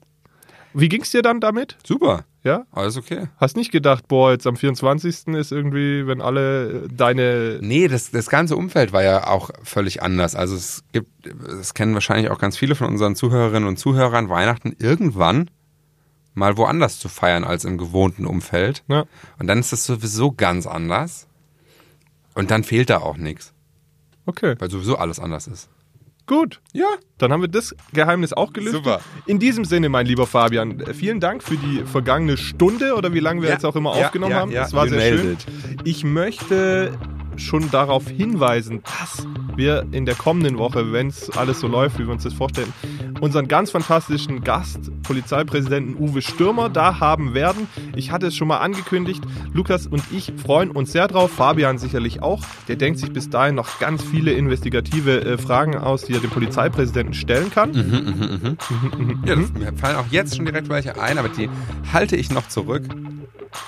[0.73, 1.77] Wie ging's dir dann damit?
[1.85, 2.65] Super, Ja?
[2.73, 3.29] alles okay.
[3.39, 5.29] Hast nicht gedacht, boah, jetzt am 24.
[5.29, 7.59] ist irgendwie, wenn alle äh, deine.
[7.61, 10.35] Nee, das, das ganze Umfeld war ja auch völlig anders.
[10.37, 11.09] Also es gibt,
[11.47, 15.51] das kennen wahrscheinlich auch ganz viele von unseren Zuhörerinnen und Zuhörern, Weihnachten irgendwann
[16.35, 18.85] mal woanders zu feiern als im gewohnten Umfeld.
[18.89, 19.05] Ja.
[19.39, 21.27] Und dann ist das sowieso ganz anders.
[22.35, 23.53] Und dann fehlt da auch nichts,
[24.25, 25.69] Okay, weil sowieso alles anders ist.
[26.31, 26.61] Gut.
[26.73, 26.87] Ja,
[27.19, 28.85] Dann haben wir das Geheimnis auch gelüftet.
[28.85, 29.01] Super.
[29.27, 33.19] In diesem Sinne, mein lieber Fabian, äh, vielen Dank für die vergangene Stunde oder wie
[33.19, 34.53] lange wir Ja, jetzt auch immer ja, aufgenommen ja, haben.
[34.53, 35.37] ja, das war sehr schön.
[35.85, 36.93] Ich möchte
[37.37, 39.27] schon darauf hinweisen, dass
[39.57, 42.73] wir in der kommenden Woche, wenn es alles so läuft, wie wir uns das vorstellen,
[43.21, 47.69] unseren ganz fantastischen Gast, Polizeipräsidenten Uwe Stürmer, da haben werden.
[47.95, 49.23] Ich hatte es schon mal angekündigt.
[49.53, 51.31] Lukas und ich freuen uns sehr drauf.
[51.31, 52.43] Fabian sicherlich auch.
[52.69, 56.31] Der denkt sich bis dahin noch ganz viele investigative äh, Fragen aus, die er dem
[56.31, 57.75] Polizeipräsidenten stellen kann.
[59.25, 61.49] Ja, das, mir fallen auch jetzt schon direkt welche ein, aber die
[61.93, 62.85] halte ich noch zurück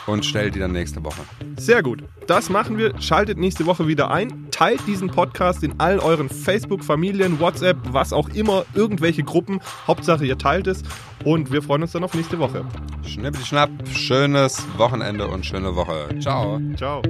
[0.07, 1.23] und stelle die dann nächste Woche.
[1.57, 2.05] Sehr gut.
[2.27, 3.01] Das machen wir.
[3.01, 4.49] Schaltet nächste Woche wieder ein.
[4.51, 9.61] Teilt diesen Podcast in all euren Facebook, Familien, WhatsApp, was auch immer, irgendwelche Gruppen.
[9.87, 10.83] Hauptsache ihr teilt es.
[11.25, 12.65] Und wir freuen uns dann auf nächste Woche.
[13.07, 16.09] Schnippel schnapp, schönes Wochenende und schöne Woche.
[16.21, 16.61] Ciao.
[16.77, 17.03] Ciao.